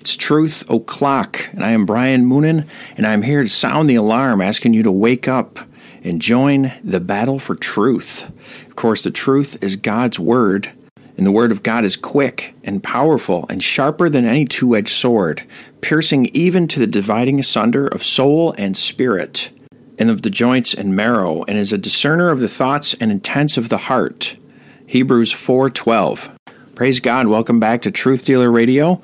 it's 0.00 0.16
Truth 0.16 0.68
O'Clock. 0.70 1.50
And 1.52 1.62
I 1.62 1.72
am 1.72 1.84
Brian 1.84 2.24
Moonen, 2.24 2.66
and 2.96 3.06
I'm 3.06 3.20
here 3.20 3.42
to 3.42 3.48
sound 3.48 3.88
the 3.88 3.96
alarm, 3.96 4.40
asking 4.40 4.72
you 4.72 4.82
to 4.82 4.90
wake 4.90 5.28
up 5.28 5.58
and 6.02 6.22
join 6.22 6.72
the 6.82 7.00
battle 7.00 7.38
for 7.38 7.54
truth. 7.54 8.26
Of 8.66 8.76
course, 8.76 9.02
the 9.02 9.10
truth 9.10 9.62
is 9.62 9.76
God's 9.76 10.18
Word, 10.18 10.72
and 11.18 11.26
the 11.26 11.30
Word 11.30 11.52
of 11.52 11.62
God 11.62 11.84
is 11.84 11.98
quick 11.98 12.54
and 12.64 12.82
powerful 12.82 13.44
and 13.50 13.62
sharper 13.62 14.08
than 14.08 14.24
any 14.24 14.46
two 14.46 14.74
edged 14.74 14.88
sword, 14.88 15.42
piercing 15.82 16.30
even 16.32 16.66
to 16.68 16.80
the 16.80 16.86
dividing 16.86 17.38
asunder 17.38 17.86
of 17.86 18.02
soul 18.02 18.54
and 18.56 18.78
spirit, 18.78 19.50
and 19.98 20.08
of 20.08 20.22
the 20.22 20.30
joints 20.30 20.72
and 20.72 20.96
marrow, 20.96 21.44
and 21.46 21.58
is 21.58 21.74
a 21.74 21.78
discerner 21.78 22.30
of 22.30 22.40
the 22.40 22.48
thoughts 22.48 22.94
and 22.94 23.12
intents 23.12 23.58
of 23.58 23.68
the 23.68 23.76
heart. 23.76 24.36
Hebrews 24.86 25.30
4:12. 25.30 26.30
Praise 26.74 27.00
God. 27.00 27.26
Welcome 27.26 27.60
back 27.60 27.82
to 27.82 27.90
Truth 27.90 28.24
Dealer 28.24 28.50
Radio. 28.50 29.02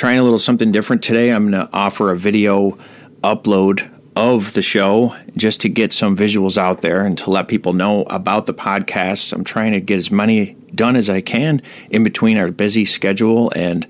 Trying 0.00 0.18
a 0.18 0.22
little 0.22 0.38
something 0.38 0.72
different 0.72 1.02
today. 1.02 1.30
I'm 1.30 1.50
going 1.50 1.66
to 1.66 1.70
offer 1.74 2.10
a 2.10 2.16
video 2.16 2.78
upload 3.22 3.90
of 4.16 4.54
the 4.54 4.62
show 4.62 5.14
just 5.36 5.60
to 5.60 5.68
get 5.68 5.92
some 5.92 6.16
visuals 6.16 6.56
out 6.56 6.80
there 6.80 7.04
and 7.04 7.18
to 7.18 7.28
let 7.28 7.48
people 7.48 7.74
know 7.74 8.04
about 8.04 8.46
the 8.46 8.54
podcast. 8.54 9.30
I'm 9.34 9.44
trying 9.44 9.72
to 9.72 9.80
get 9.82 9.98
as 9.98 10.10
many 10.10 10.56
done 10.74 10.96
as 10.96 11.10
I 11.10 11.20
can 11.20 11.60
in 11.90 12.02
between 12.02 12.38
our 12.38 12.50
busy 12.50 12.86
schedule 12.86 13.52
and 13.54 13.86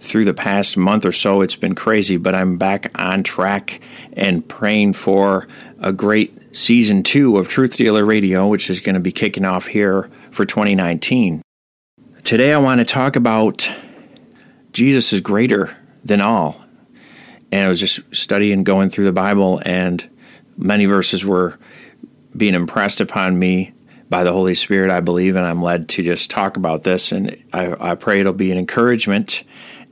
through 0.00 0.24
the 0.24 0.32
past 0.32 0.78
month 0.78 1.04
or 1.04 1.12
so 1.12 1.42
it's 1.42 1.54
been 1.54 1.74
crazy, 1.74 2.16
but 2.16 2.34
I'm 2.34 2.56
back 2.56 2.90
on 2.98 3.22
track 3.22 3.82
and 4.14 4.48
praying 4.48 4.94
for 4.94 5.46
a 5.80 5.92
great 5.92 6.56
season 6.56 7.02
2 7.02 7.36
of 7.36 7.46
Truth 7.46 7.76
Dealer 7.76 8.06
Radio 8.06 8.46
which 8.46 8.70
is 8.70 8.80
going 8.80 8.94
to 8.94 9.00
be 9.00 9.12
kicking 9.12 9.44
off 9.44 9.66
here 9.66 10.08
for 10.30 10.46
2019. 10.46 11.42
Today 12.24 12.54
I 12.54 12.56
want 12.56 12.78
to 12.78 12.86
talk 12.86 13.16
about 13.16 13.70
Jesus 14.76 15.14
is 15.14 15.22
greater 15.22 15.74
than 16.04 16.20
all. 16.20 16.62
And 17.50 17.64
I 17.64 17.68
was 17.70 17.80
just 17.80 18.00
studying, 18.14 18.62
going 18.62 18.90
through 18.90 19.06
the 19.06 19.12
Bible, 19.12 19.62
and 19.64 20.06
many 20.58 20.84
verses 20.84 21.24
were 21.24 21.58
being 22.36 22.54
impressed 22.54 23.00
upon 23.00 23.38
me 23.38 23.72
by 24.10 24.22
the 24.22 24.34
Holy 24.34 24.54
Spirit, 24.54 24.90
I 24.90 25.00
believe, 25.00 25.34
and 25.34 25.46
I'm 25.46 25.62
led 25.62 25.88
to 25.88 26.02
just 26.02 26.30
talk 26.30 26.58
about 26.58 26.82
this. 26.82 27.10
And 27.10 27.42
I, 27.54 27.92
I 27.92 27.94
pray 27.94 28.20
it'll 28.20 28.34
be 28.34 28.52
an 28.52 28.58
encouragement 28.58 29.44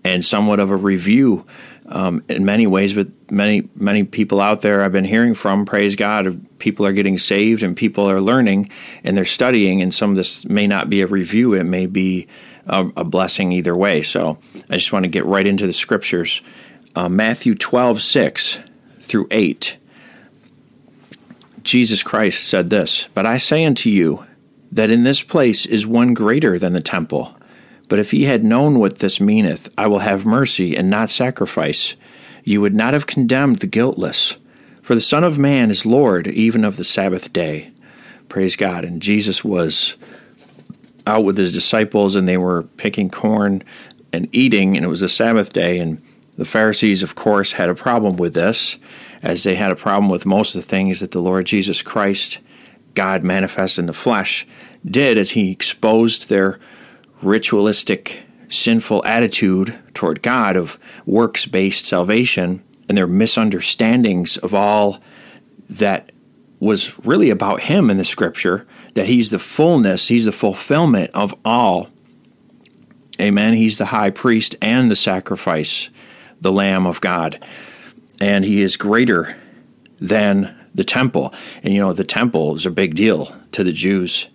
and 0.04 0.22
somewhat 0.22 0.60
of 0.60 0.70
a 0.70 0.76
review 0.76 1.46
um, 1.86 2.22
in 2.28 2.44
many 2.44 2.66
ways. 2.66 2.92
But 2.92 3.08
many, 3.30 3.66
many 3.74 4.04
people 4.04 4.38
out 4.38 4.60
there 4.60 4.82
I've 4.82 4.92
been 4.92 5.04
hearing 5.04 5.34
from, 5.34 5.64
praise 5.64 5.96
God, 5.96 6.44
people 6.58 6.84
are 6.84 6.92
getting 6.92 7.16
saved 7.16 7.62
and 7.62 7.74
people 7.74 8.04
are 8.04 8.20
learning 8.20 8.68
and 9.02 9.16
they're 9.16 9.24
studying. 9.24 9.80
And 9.80 9.94
some 9.94 10.10
of 10.10 10.16
this 10.16 10.44
may 10.44 10.66
not 10.66 10.90
be 10.90 11.00
a 11.00 11.06
review, 11.06 11.54
it 11.54 11.64
may 11.64 11.86
be 11.86 12.28
a, 12.66 12.86
a 12.96 13.04
blessing 13.04 13.52
either 13.52 13.76
way. 13.76 14.02
So 14.02 14.38
I 14.70 14.76
just 14.76 14.92
want 14.92 15.04
to 15.04 15.10
get 15.10 15.26
right 15.26 15.46
into 15.46 15.66
the 15.66 15.72
scriptures. 15.72 16.42
Uh, 16.94 17.08
Matthew 17.08 17.54
12, 17.54 18.00
6 18.00 18.58
through 19.00 19.28
8. 19.30 19.76
Jesus 21.62 22.02
Christ 22.02 22.46
said 22.46 22.70
this, 22.70 23.08
But 23.14 23.26
I 23.26 23.38
say 23.38 23.64
unto 23.64 23.90
you 23.90 24.26
that 24.70 24.90
in 24.90 25.04
this 25.04 25.22
place 25.22 25.66
is 25.66 25.86
one 25.86 26.14
greater 26.14 26.58
than 26.58 26.72
the 26.72 26.80
temple. 26.80 27.36
But 27.88 27.98
if 27.98 28.12
ye 28.12 28.24
had 28.24 28.44
known 28.44 28.78
what 28.78 28.98
this 28.98 29.20
meaneth, 29.20 29.68
I 29.76 29.86
will 29.86 30.00
have 30.00 30.26
mercy 30.26 30.76
and 30.76 30.90
not 30.90 31.10
sacrifice, 31.10 31.94
you 32.42 32.60
would 32.60 32.74
not 32.74 32.92
have 32.92 33.06
condemned 33.06 33.58
the 33.58 33.66
guiltless. 33.66 34.36
For 34.82 34.94
the 34.94 35.00
Son 35.00 35.24
of 35.24 35.38
Man 35.38 35.70
is 35.70 35.86
Lord 35.86 36.26
even 36.26 36.64
of 36.64 36.76
the 36.76 36.84
Sabbath 36.84 37.32
day. 37.32 37.72
Praise 38.28 38.56
God. 38.56 38.84
And 38.84 39.00
Jesus 39.00 39.44
was 39.44 39.96
out 41.06 41.24
with 41.24 41.36
his 41.36 41.52
disciples 41.52 42.14
and 42.14 42.28
they 42.28 42.36
were 42.36 42.62
picking 42.76 43.10
corn 43.10 43.62
and 44.12 44.28
eating, 44.32 44.76
and 44.76 44.84
it 44.84 44.88
was 44.88 45.00
the 45.00 45.08
Sabbath 45.08 45.52
day. 45.52 45.78
And 45.78 46.00
the 46.36 46.44
Pharisees, 46.44 47.02
of 47.02 47.14
course, 47.14 47.52
had 47.52 47.68
a 47.68 47.74
problem 47.74 48.16
with 48.16 48.34
this, 48.34 48.78
as 49.22 49.42
they 49.42 49.54
had 49.54 49.72
a 49.72 49.76
problem 49.76 50.10
with 50.10 50.26
most 50.26 50.54
of 50.54 50.62
the 50.62 50.68
things 50.68 51.00
that 51.00 51.10
the 51.10 51.20
Lord 51.20 51.46
Jesus 51.46 51.82
Christ, 51.82 52.38
God 52.94 53.24
manifest 53.24 53.78
in 53.78 53.86
the 53.86 53.92
flesh, 53.92 54.46
did 54.84 55.18
as 55.18 55.30
he 55.30 55.50
exposed 55.50 56.28
their 56.28 56.58
ritualistic, 57.22 58.22
sinful 58.48 59.04
attitude 59.04 59.78
toward 59.94 60.22
God 60.22 60.56
of 60.56 60.78
works 61.06 61.46
based 61.46 61.86
salvation 61.86 62.62
and 62.88 62.96
their 62.96 63.06
misunderstandings 63.06 64.36
of 64.36 64.54
all 64.54 65.00
that 65.68 66.12
was 66.60 66.96
really 67.04 67.30
about 67.30 67.62
him 67.62 67.90
in 67.90 67.96
the 67.96 68.04
scripture, 68.04 68.66
that 68.94 69.06
he's 69.06 69.30
the 69.30 69.38
fullness, 69.38 70.08
he's 70.08 70.24
the 70.24 70.32
fulfillment 70.32 71.10
of 71.14 71.34
all. 71.44 71.88
Amen. 73.20 73.54
He's 73.54 73.78
the 73.78 73.86
high 73.86 74.10
priest 74.10 74.56
and 74.60 74.90
the 74.90 74.96
sacrifice, 74.96 75.88
the 76.40 76.52
Lamb 76.52 76.86
of 76.86 77.00
God. 77.00 77.44
And 78.20 78.44
he 78.44 78.60
is 78.60 78.76
greater 78.76 79.36
than 80.00 80.56
the 80.74 80.84
temple. 80.84 81.32
And 81.62 81.72
you 81.72 81.80
know, 81.80 81.92
the 81.92 82.04
temple 82.04 82.56
is 82.56 82.66
a 82.66 82.70
big 82.70 82.94
deal 82.94 83.34
to 83.52 83.62
the 83.62 83.72
Jews. 83.72 84.28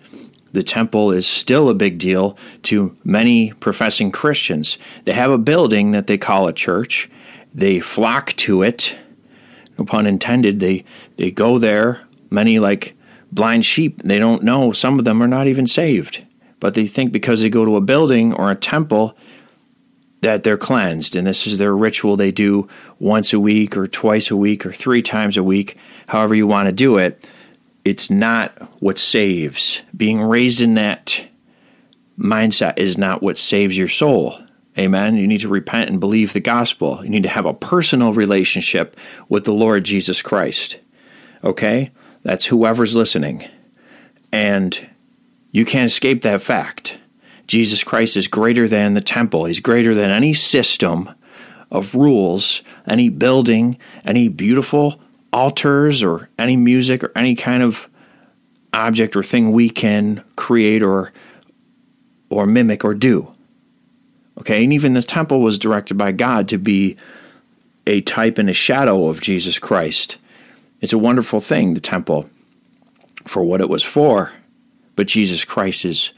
The 0.51 0.63
temple 0.63 1.11
is 1.11 1.27
still 1.27 1.69
a 1.69 1.75
big 1.75 1.99
deal 1.99 2.37
to 2.63 2.97
many 3.03 3.51
professing 3.53 4.11
Christians. 4.11 4.77
They 5.03 5.13
have 5.13 5.31
a 5.31 5.37
building 5.37 5.91
that 5.91 6.07
they 6.07 6.17
call 6.17 6.47
a 6.47 6.53
church. 6.53 7.09
They 7.53 7.79
flock 7.79 8.33
to 8.37 8.63
it. 8.63 8.97
No 9.77 9.85
pun 9.85 10.07
intended. 10.07 10.59
They 10.59 10.85
they 11.17 11.31
go 11.31 11.59
there. 11.59 12.01
Many 12.31 12.59
like 12.59 12.95
blind 13.31 13.65
sheep. 13.65 14.01
They 14.03 14.19
don't 14.19 14.43
know. 14.43 14.71
Some 14.71 14.99
of 14.99 15.05
them 15.05 15.21
are 15.21 15.27
not 15.27 15.47
even 15.47 15.67
saved, 15.67 16.25
but 16.59 16.73
they 16.73 16.87
think 16.87 17.11
because 17.11 17.41
they 17.41 17.49
go 17.49 17.65
to 17.65 17.75
a 17.75 17.81
building 17.81 18.33
or 18.33 18.51
a 18.51 18.55
temple 18.55 19.15
that 20.21 20.43
they're 20.43 20.57
cleansed, 20.57 21.15
and 21.15 21.25
this 21.25 21.47
is 21.47 21.57
their 21.57 21.75
ritual 21.75 22.17
they 22.17 22.31
do 22.31 22.67
once 22.99 23.31
a 23.31 23.39
week 23.39 23.77
or 23.77 23.87
twice 23.87 24.29
a 24.29 24.35
week 24.35 24.65
or 24.65 24.73
three 24.73 25.01
times 25.01 25.37
a 25.37 25.43
week, 25.43 25.77
however 26.07 26.35
you 26.35 26.45
want 26.45 26.67
to 26.67 26.73
do 26.73 26.97
it 26.97 27.25
it's 27.85 28.09
not 28.09 28.55
what 28.81 28.97
saves. 28.97 29.81
Being 29.95 30.21
raised 30.21 30.61
in 30.61 30.75
that 30.75 31.25
mindset 32.19 32.77
is 32.77 32.97
not 32.97 33.23
what 33.23 33.37
saves 33.37 33.77
your 33.77 33.87
soul. 33.87 34.39
Amen. 34.77 35.15
You 35.15 35.27
need 35.27 35.41
to 35.41 35.47
repent 35.47 35.89
and 35.89 35.99
believe 35.99 36.33
the 36.33 36.39
gospel. 36.39 37.03
You 37.03 37.09
need 37.09 37.23
to 37.23 37.29
have 37.29 37.45
a 37.45 37.53
personal 37.53 38.13
relationship 38.13 38.95
with 39.27 39.45
the 39.45 39.53
Lord 39.53 39.85
Jesus 39.85 40.21
Christ. 40.21 40.79
Okay? 41.43 41.91
That's 42.29 42.45
whoever's 42.45 42.95
listening. 42.95 43.43
And 44.31 44.87
you 45.51 45.65
can't 45.65 45.87
escape 45.87 46.21
that 46.21 46.43
fact. 46.43 46.99
Jesus 47.47 47.83
Christ 47.83 48.15
is 48.15 48.27
greater 48.27 48.67
than 48.67 48.93
the 48.93 49.01
temple, 49.01 49.45
He's 49.45 49.59
greater 49.59 49.95
than 49.95 50.11
any 50.11 50.35
system 50.35 51.09
of 51.71 51.95
rules, 51.95 52.61
any 52.87 53.09
building, 53.09 53.79
any 54.05 54.27
beautiful 54.27 55.01
altars 55.33 56.03
or 56.03 56.29
any 56.37 56.55
music 56.55 57.03
or 57.03 57.11
any 57.15 57.33
kind 57.33 57.63
of 57.63 57.89
object 58.73 59.15
or 59.15 59.23
thing 59.23 59.51
we 59.51 59.67
can 59.67 60.23
create 60.35 60.83
or 60.83 61.11
or 62.29 62.45
mimic 62.45 62.85
or 62.85 62.93
do. 62.93 63.33
Okay, 64.37 64.63
and 64.63 64.71
even 64.71 64.93
this 64.93 65.05
temple 65.05 65.41
was 65.41 65.57
directed 65.57 65.97
by 65.97 66.11
God 66.11 66.47
to 66.49 66.59
be 66.59 66.95
a 67.87 68.01
type 68.01 68.37
and 68.37 68.51
a 68.51 68.53
shadow 68.53 69.07
of 69.07 69.19
Jesus 69.19 69.57
Christ. 69.57 70.19
It's 70.81 70.93
a 70.93 70.97
wonderful 70.97 71.39
thing, 71.39 71.73
the 71.73 71.81
temple, 71.81 72.29
for 73.25 73.43
what 73.43 73.61
it 73.61 73.69
was 73.69 73.83
for, 73.83 74.31
but 74.95 75.07
Jesus 75.07 75.43
Christ 75.45 75.85
is 75.85 76.13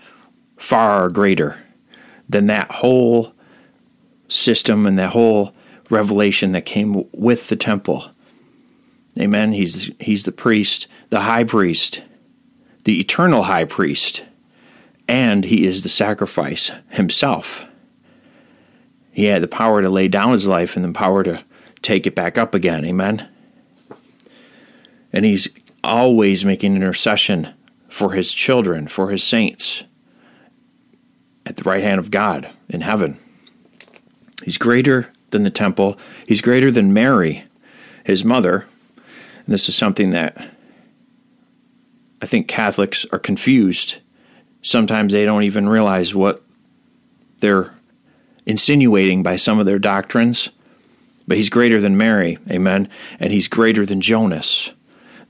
far 0.58 1.10
greater 1.10 1.58
than 2.30 2.48
that 2.48 2.72
whole 2.72 3.34
system 4.28 4.86
and 4.86 4.98
that 4.98 5.12
whole 5.12 5.54
revelation 5.90 6.52
that 6.54 6.66
came 6.66 7.04
with 7.12 7.50
the 7.50 7.56
temple. 7.56 8.12
Amen. 9.19 9.52
He's 9.52 9.92
he's 10.00 10.24
the 10.24 10.31
priest, 10.31 10.88
the 11.10 11.22
high 11.22 11.44
priest, 11.44 12.02
the 12.86 13.00
eternal 13.00 13.44
high 13.44 13.66
priest, 13.66 14.24
and 15.08 15.44
he 15.44 15.66
is 15.66 15.84
the 15.84 15.90
sacrifice 15.90 16.72
himself. 16.90 17.66
He 19.12 19.25
had 19.25 19.44
the 19.44 19.50
power 19.50 19.81
to 19.81 19.90
lay 19.90 20.08
down 20.08 20.31
his 20.31 20.48
life 20.48 20.78
and 20.78 20.86
the 20.86 20.94
power 20.94 21.24
to 21.24 21.44
take 21.81 22.08
it 22.08 22.16
back 22.16 22.38
up 22.38 22.56
again. 22.56 22.86
Amen. 22.86 23.28
And 25.13 25.25
he's 25.25 25.48
always 25.84 26.46
making 26.46 26.75
intercession 26.75 27.54
for 27.90 28.12
his 28.12 28.34
children, 28.34 28.88
for 28.88 29.10
his 29.10 29.24
saints 29.24 29.84
at 31.46 31.58
the 31.58 31.63
right 31.63 31.84
hand 31.84 32.00
of 32.00 32.12
God 32.12 32.50
in 32.69 32.81
heaven. 32.81 33.18
He's 34.44 34.58
greater 34.58 35.12
than 35.31 35.44
the 35.44 35.50
temple. 35.50 35.98
He's 36.25 36.42
greater 36.42 36.72
than 36.72 36.94
Mary, 36.94 37.44
his 38.04 38.24
mother. 38.24 38.66
And 39.46 39.54
this 39.54 39.68
is 39.68 39.75
something 39.75 40.12
that 40.12 40.38
I 42.22 42.25
think 42.25 42.48
Catholics 42.48 43.06
are 43.12 43.19
confused. 43.19 43.98
Sometimes 44.62 45.12
they 45.12 45.25
don't 45.25 45.44
even 45.44 45.68
realize 45.68 46.13
what 46.13 46.44
they're 47.40 47.74
insinuating 48.46 49.24
by 49.24 49.36
some 49.36 49.60
of 49.60 49.66
their 49.66 49.80
doctrines. 49.80 50.50
But 51.28 51.38
he's 51.38 51.50
greater 51.50 51.80
than 51.80 51.98
Mary, 51.98 52.38
amen. 52.50 52.90
And 53.19 53.31
he's 53.31 53.48
greater 53.48 53.86
than 53.86 54.02
Jonas, 54.02 54.72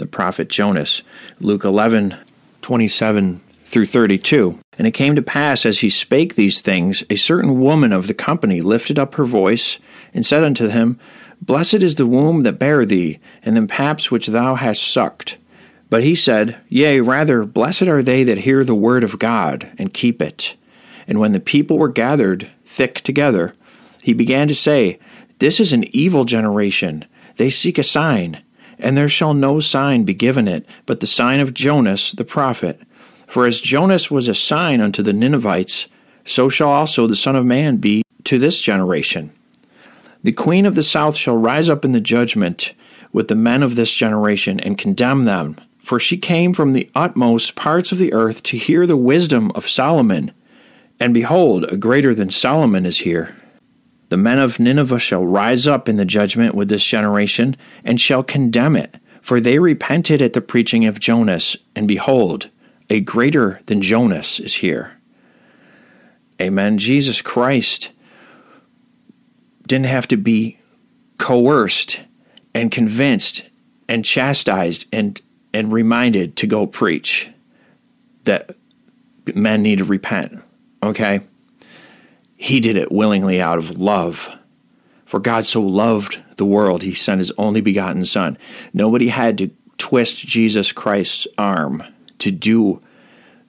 the 0.02 0.08
prophet 0.08 0.50
Jonas. 0.50 1.04
Luke 1.40 1.64
11, 1.64 2.18
27 2.64 3.40
through 3.66 3.86
32. 3.86 4.60
And 4.80 4.88
it 4.88 4.92
came 4.92 5.16
to 5.16 5.22
pass, 5.22 5.64
as 5.64 5.80
he 5.80 5.92
spake 5.92 6.34
these 6.34 6.60
things, 6.60 7.04
a 7.12 7.16
certain 7.16 7.60
woman 7.60 7.94
of 7.94 8.08
the 8.08 8.16
company 8.16 8.62
lifted 8.62 8.98
up 8.98 9.14
her 9.14 9.26
voice 9.26 9.78
and 10.12 10.26
said 10.26 10.44
unto 10.44 10.70
him, 10.70 11.00
Blessed 11.40 11.76
is 11.76 11.96
the 11.96 12.08
womb 12.08 12.42
that 12.44 12.58
bare 12.58 12.84
thee, 12.84 13.20
and 13.44 13.56
the 13.56 13.68
paps 13.68 14.10
which 14.10 14.28
thou 14.28 14.56
hast 14.56 14.82
sucked. 14.82 15.38
But 15.92 16.04
he 16.04 16.16
said, 16.16 16.58
Yea, 16.68 17.00
rather, 17.00 17.44
blessed 17.44 17.84
are 17.84 18.02
they 18.02 18.24
that 18.24 18.40
hear 18.40 18.64
the 18.64 18.74
word 18.74 19.04
of 19.04 19.20
God, 19.20 19.72
and 19.78 19.94
keep 19.94 20.20
it. 20.20 20.56
And 21.08 21.20
when 21.20 21.32
the 21.32 21.40
people 21.40 21.78
were 21.78 21.90
gathered 21.90 22.50
thick 22.66 23.02
together, 23.02 23.54
he 24.02 24.14
began 24.14 24.48
to 24.48 24.56
say, 24.56 24.98
This 25.38 25.60
is 25.60 25.74
an 25.74 25.84
evil 25.96 26.24
generation. 26.24 27.06
They 27.38 27.52
seek 27.52 27.78
a 27.78 27.84
sign, 27.84 28.42
and 28.82 28.98
there 28.98 29.10
shall 29.10 29.34
no 29.34 29.60
sign 29.60 30.04
be 30.04 30.14
given 30.14 30.48
it, 30.48 30.66
but 30.86 31.00
the 31.00 31.08
sign 31.08 31.40
of 31.40 31.54
Jonas 31.54 32.12
the 32.12 32.26
prophet. 32.26 32.82
For 33.28 33.46
as 33.46 33.62
Jonas 33.62 34.12
was 34.12 34.28
a 34.28 34.36
sign 34.36 34.82
unto 34.82 35.02
the 35.02 35.14
Ninevites, 35.14 35.88
so 36.26 36.50
shall 36.50 36.70
also 36.70 37.08
the 37.08 37.16
Son 37.16 37.36
of 37.36 37.46
Man 37.46 37.78
be 37.78 38.04
to 38.26 38.38
this 38.38 38.60
generation. 38.60 39.32
The 40.24 40.32
queen 40.32 40.66
of 40.66 40.76
the 40.76 40.84
south 40.84 41.16
shall 41.16 41.38
rise 41.38 41.70
up 41.70 41.86
in 41.86 41.94
the 41.94 42.02
judgment 42.02 42.74
with 43.12 43.28
the 43.28 43.36
men 43.36 43.64
of 43.64 43.76
this 43.76 43.94
generation 43.94 44.60
and 44.60 44.78
condemn 44.78 45.24
them. 45.24 45.60
For 45.80 46.00
she 46.00 46.18
came 46.18 46.54
from 46.54 46.74
the 46.74 46.90
utmost 46.94 47.56
parts 47.56 47.92
of 47.92 47.98
the 47.98 48.14
earth 48.14 48.44
to 48.44 48.58
hear 48.58 48.86
the 48.86 48.98
wisdom 48.98 49.52
of 49.56 49.68
Solomon. 49.68 50.32
And 51.00 51.14
behold, 51.14 51.66
a 51.72 51.78
greater 51.78 52.14
than 52.14 52.30
Solomon 52.30 52.86
is 52.86 53.00
here. 53.00 53.36
The 54.12 54.18
men 54.18 54.40
of 54.40 54.60
Nineveh 54.60 55.00
shall 55.00 55.24
rise 55.24 55.68
up 55.68 55.88
in 55.88 55.96
the 55.96 56.04
judgment 56.04 56.54
with 56.54 56.68
this 56.68 56.84
generation, 56.84 57.56
and 57.86 58.00
shall 58.00 58.24
condemn 58.24 58.76
it. 58.76 58.98
For 59.22 59.40
they 59.40 59.58
repented 59.58 60.22
at 60.22 60.34
the 60.34 60.42
preaching 60.42 60.86
of 60.86 61.00
Jonas, 61.00 61.56
and 61.78 61.88
behold, 61.88 62.50
a 62.90 63.00
greater 63.00 63.62
than 63.68 63.82
Jonas 63.82 64.38
is 64.42 64.56
here. 64.56 65.00
Amen. 66.42 66.78
Jesus 66.78 67.22
Christ 67.22 67.92
didn't 69.66 69.86
have 69.86 70.10
to 70.10 70.18
be 70.18 70.60
coerced 71.18 72.02
and 72.54 72.70
convinced 72.70 73.46
and 73.88 74.04
chastised 74.04 74.88
and, 74.92 75.22
and 75.54 75.72
reminded 75.72 76.36
to 76.36 76.48
go 76.48 76.68
preach 76.68 77.30
that 78.26 78.52
men 79.34 79.62
need 79.62 79.78
to 79.78 79.86
repent. 79.86 80.38
Okay? 80.84 81.22
He 82.44 82.60
did 82.60 82.76
it 82.76 82.92
willingly 82.92 83.40
out 83.40 83.60
of 83.60 83.80
love. 83.80 84.36
For 85.06 85.20
God 85.20 85.46
so 85.46 85.62
loved 85.62 86.24
the 86.38 86.46
world, 86.46 86.82
he 86.82 86.96
sent 86.96 87.20
his 87.20 87.32
only 87.38 87.62
begotten 87.62 88.04
Son. 88.04 88.36
Nobody 88.74 89.10
had 89.10 89.38
to 89.38 89.52
twist 89.78 90.26
Jesus 90.26 90.72
Christ's 90.72 91.28
arm 91.38 91.84
to 92.18 92.32
do 92.32 92.82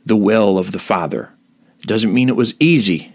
the 0.04 0.14
will 0.14 0.58
of 0.58 0.72
the 0.72 0.78
Father. 0.78 1.32
It 1.80 1.86
doesn't 1.86 2.12
mean 2.12 2.28
it 2.28 2.36
was 2.36 2.54
easy, 2.60 3.14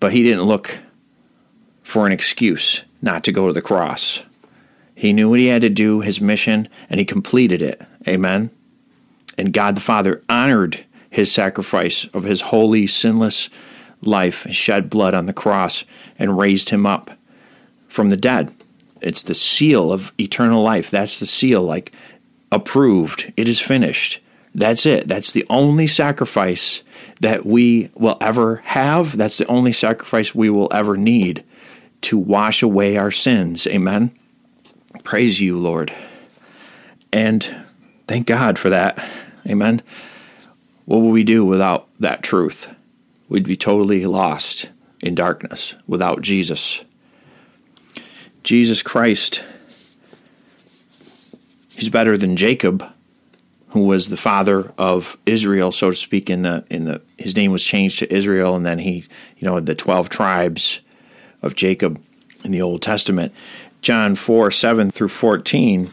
but 0.00 0.12
he 0.12 0.24
didn't 0.24 0.42
look 0.42 0.80
for 1.84 2.08
an 2.08 2.12
excuse 2.12 2.82
not 3.00 3.22
to 3.22 3.30
go 3.30 3.46
to 3.46 3.52
the 3.52 3.62
cross. 3.62 4.24
He 4.96 5.12
knew 5.12 5.30
what 5.30 5.38
he 5.38 5.46
had 5.46 5.62
to 5.62 5.70
do, 5.70 6.00
his 6.00 6.20
mission, 6.20 6.68
and 6.90 6.98
he 6.98 7.04
completed 7.04 7.62
it. 7.62 7.80
Amen. 8.08 8.50
And 9.38 9.52
God 9.52 9.76
the 9.76 9.80
Father 9.80 10.24
honored 10.28 10.84
his 11.10 11.32
sacrifice 11.32 12.06
of 12.14 12.24
his 12.24 12.42
holy, 12.42 12.86
sinless 12.86 13.48
life, 14.02 14.46
shed 14.50 14.90
blood 14.90 15.14
on 15.14 15.26
the 15.26 15.32
cross, 15.32 15.84
and 16.18 16.38
raised 16.38 16.70
him 16.70 16.86
up 16.86 17.10
from 17.88 18.10
the 18.10 18.16
dead. 18.16 18.54
It's 19.00 19.22
the 19.22 19.34
seal 19.34 19.92
of 19.92 20.12
eternal 20.18 20.62
life. 20.62 20.90
That's 20.90 21.20
the 21.20 21.26
seal. 21.26 21.62
Like 21.62 21.92
approved. 22.50 23.32
It 23.36 23.48
is 23.48 23.60
finished. 23.60 24.20
That's 24.54 24.86
it. 24.86 25.06
That's 25.06 25.32
the 25.32 25.46
only 25.50 25.86
sacrifice 25.86 26.82
that 27.20 27.44
we 27.44 27.90
will 27.94 28.16
ever 28.20 28.56
have. 28.64 29.16
That's 29.16 29.38
the 29.38 29.46
only 29.46 29.72
sacrifice 29.72 30.34
we 30.34 30.50
will 30.50 30.68
ever 30.72 30.96
need 30.96 31.44
to 32.02 32.16
wash 32.16 32.62
away 32.62 32.96
our 32.96 33.10
sins. 33.10 33.66
Amen. 33.66 34.16
Praise 35.04 35.40
you, 35.40 35.58
Lord. 35.58 35.92
And 37.12 37.64
thank 38.06 38.26
God 38.26 38.58
for 38.58 38.68
that. 38.68 39.04
Amen. 39.46 39.82
What 40.88 41.02
would 41.02 41.10
we 41.10 41.22
do 41.22 41.44
without 41.44 41.86
that 42.00 42.22
truth? 42.22 42.74
We'd 43.28 43.44
be 43.44 43.56
totally 43.56 44.06
lost 44.06 44.70
in 45.00 45.14
darkness 45.14 45.74
without 45.86 46.22
Jesus. 46.22 46.82
Jesus 48.42 48.80
Christ 48.80 49.44
he's 51.68 51.90
better 51.90 52.16
than 52.16 52.36
Jacob, 52.36 52.82
who 53.68 53.82
was 53.82 54.08
the 54.08 54.16
father 54.16 54.72
of 54.78 55.18
Israel, 55.26 55.72
so 55.72 55.90
to 55.90 55.96
speak. 55.96 56.30
In 56.30 56.40
the 56.40 56.64
in 56.70 56.86
the 56.86 57.02
his 57.18 57.36
name 57.36 57.52
was 57.52 57.62
changed 57.62 57.98
to 57.98 58.10
Israel, 58.10 58.56
and 58.56 58.64
then 58.64 58.78
he, 58.78 59.04
you 59.36 59.46
know, 59.46 59.60
the 59.60 59.74
twelve 59.74 60.08
tribes 60.08 60.80
of 61.42 61.54
Jacob 61.54 62.02
in 62.44 62.50
the 62.50 62.62
Old 62.62 62.80
Testament. 62.80 63.34
John 63.82 64.16
four 64.16 64.50
seven 64.50 64.90
through 64.90 65.08
fourteen. 65.08 65.90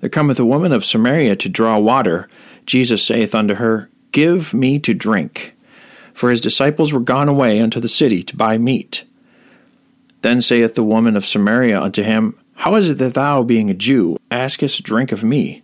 There 0.00 0.08
cometh 0.08 0.40
a 0.40 0.46
woman 0.46 0.72
of 0.72 0.86
Samaria 0.86 1.36
to 1.36 1.50
draw 1.50 1.76
water. 1.76 2.26
Jesus 2.64 3.04
saith 3.04 3.34
unto 3.34 3.56
her, 3.56 3.90
Give 4.12 4.52
me 4.52 4.78
to 4.80 4.94
drink. 4.94 5.54
For 6.14 6.30
his 6.30 6.40
disciples 6.40 6.92
were 6.92 7.00
gone 7.00 7.28
away 7.28 7.60
unto 7.60 7.80
the 7.80 7.88
city 7.88 8.22
to 8.24 8.36
buy 8.36 8.58
meat. 8.58 9.04
Then 10.22 10.42
saith 10.42 10.74
the 10.74 10.84
woman 10.84 11.16
of 11.16 11.24
Samaria 11.24 11.80
unto 11.80 12.02
him, 12.02 12.36
how 12.60 12.74
is 12.74 12.90
it 12.90 12.98
that 12.98 13.14
thou, 13.14 13.42
being 13.42 13.70
a 13.70 13.74
Jew, 13.74 14.18
askest 14.30 14.82
drink 14.82 15.12
of 15.12 15.24
me, 15.24 15.62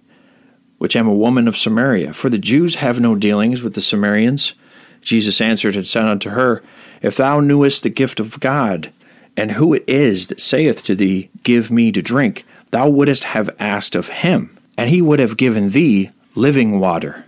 which 0.78 0.96
am 0.96 1.06
a 1.06 1.14
woman 1.14 1.46
of 1.46 1.54
Samaria? 1.54 2.14
For 2.14 2.30
the 2.30 2.38
Jews 2.38 2.76
have 2.76 2.98
no 2.98 3.14
dealings 3.14 3.60
with 3.60 3.74
the 3.74 3.82
Samaritans. 3.82 4.54
Jesus 5.02 5.38
answered 5.42 5.76
and 5.76 5.86
said 5.86 6.06
unto 6.06 6.30
her, 6.30 6.62
If 7.02 7.18
thou 7.18 7.40
knewest 7.40 7.82
the 7.82 7.90
gift 7.90 8.18
of 8.18 8.40
God, 8.40 8.94
and 9.36 9.52
who 9.52 9.74
it 9.74 9.84
is 9.86 10.28
that 10.28 10.40
saith 10.40 10.82
to 10.84 10.94
thee, 10.94 11.28
Give 11.42 11.70
me 11.70 11.92
to 11.92 12.00
drink, 12.00 12.46
thou 12.70 12.88
wouldest 12.88 13.24
have 13.24 13.54
asked 13.58 13.94
of 13.94 14.08
him, 14.08 14.56
and 14.78 14.88
he 14.88 15.02
would 15.02 15.18
have 15.18 15.36
given 15.36 15.72
thee 15.72 16.12
living 16.34 16.80
water. 16.80 17.25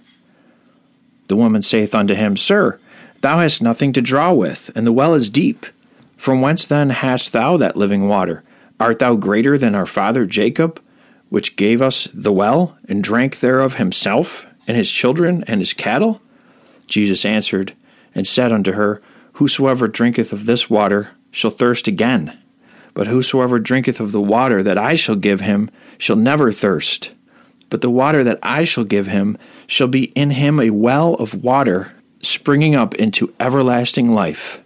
The 1.29 1.37
woman 1.37 1.63
saith 1.63 1.95
unto 1.95 2.15
him, 2.15 2.37
Sir, 2.37 2.79
thou 3.21 3.39
hast 3.39 3.63
nothing 3.63 3.93
to 3.93 4.03
draw 4.03 4.33
with, 4.33 4.71
and 4.75 4.87
the 4.87 4.93
well 4.93 5.15
is 5.15 5.31
deep. 5.31 5.67
From 6.17 6.41
whence 6.41 6.67
then 6.67 6.91
hast 6.91 7.33
thou 7.33 7.57
that 7.59 7.77
living 7.77 8.09
water? 8.09 8.43
Art 8.81 8.99
thou 8.99 9.15
greater 9.15 9.57
than 9.57 9.75
our 9.75 9.87
father 9.87 10.27
Jacob, 10.27 10.81
which 11.29 11.57
gave 11.57 11.83
us 11.83 12.09
the 12.13 12.33
well, 12.33 12.77
and 12.89 13.05
drank 13.05 13.41
thereof 13.41 13.75
himself, 13.75 14.47
and 14.67 14.77
his 14.77 14.91
children, 14.91 15.45
and 15.47 15.61
his 15.61 15.73
cattle? 15.73 16.21
Jesus 16.87 17.25
answered, 17.25 17.75
and 18.15 18.27
said 18.27 18.51
unto 18.51 18.73
her, 18.73 19.03
Whosoever 19.35 19.87
drinketh 19.87 20.33
of 20.33 20.47
this 20.47 20.69
water 20.69 21.11
shall 21.31 21.51
thirst 21.51 21.87
again. 21.87 22.39
But 22.95 23.07
whosoever 23.07 23.59
drinketh 23.59 24.01
of 24.01 24.13
the 24.13 24.21
water 24.21 24.63
that 24.63 24.79
I 24.79 24.95
shall 24.95 25.15
give 25.15 25.41
him 25.41 25.71
shall 25.99 26.17
never 26.17 26.51
thirst. 26.51 27.13
But 27.71 27.83
the 27.83 27.91
water 27.91 28.25
that 28.25 28.39
I 28.43 28.65
shall 28.65 28.85
give 28.85 29.07
him 29.07 29.37
shall 29.67 29.89
be 29.89 30.05
in 30.13 30.31
him 30.31 30.59
a 30.59 30.71
well 30.71 31.15
of 31.15 31.43
water 31.43 31.93
springing 32.23 32.75
up 32.75 32.95
into 32.95 33.35
everlasting 33.39 34.13
life. 34.13 34.63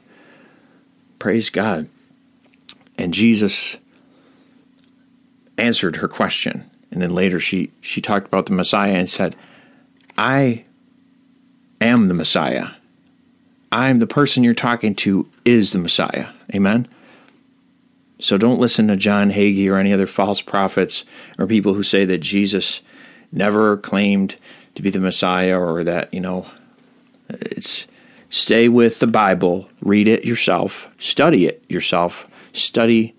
Praise 1.18 1.50
God. 1.50 1.88
And 2.96 3.12
Jesus 3.12 3.78
answered 5.58 5.96
her 5.96 6.08
question. 6.08 6.70
And 6.90 7.00
then 7.00 7.14
later 7.14 7.40
she, 7.40 7.70
she 7.80 8.00
talked 8.00 8.26
about 8.26 8.46
the 8.46 8.52
Messiah 8.52 8.92
and 8.92 9.08
said, 9.08 9.34
I 10.16 10.64
am 11.80 12.08
the 12.08 12.14
Messiah. 12.14 12.68
I'm 13.70 13.98
the 13.98 14.06
person 14.06 14.44
you're 14.44 14.54
talking 14.54 14.94
to 14.96 15.28
is 15.44 15.72
the 15.72 15.78
Messiah. 15.78 16.28
Amen. 16.54 16.86
So 18.20 18.36
don't 18.36 18.60
listen 18.60 18.86
to 18.88 18.96
John 18.96 19.30
Hagee 19.30 19.68
or 19.68 19.76
any 19.76 19.92
other 19.92 20.06
false 20.06 20.42
prophets 20.42 21.04
or 21.38 21.46
people 21.46 21.74
who 21.74 21.82
say 21.82 22.04
that 22.04 22.18
Jesus 22.18 22.82
never 23.32 23.76
claimed 23.78 24.36
to 24.74 24.82
be 24.82 24.90
the 24.90 25.00
Messiah 25.00 25.58
or 25.58 25.82
that, 25.84 26.12
you 26.12 26.20
know, 26.20 26.46
it's 27.28 27.86
stay 28.30 28.68
with 28.68 28.98
the 28.98 29.06
Bible, 29.06 29.68
read 29.80 30.06
it 30.06 30.24
yourself, 30.24 30.88
study 30.98 31.46
it 31.46 31.64
yourself, 31.68 32.26
study 32.52 33.14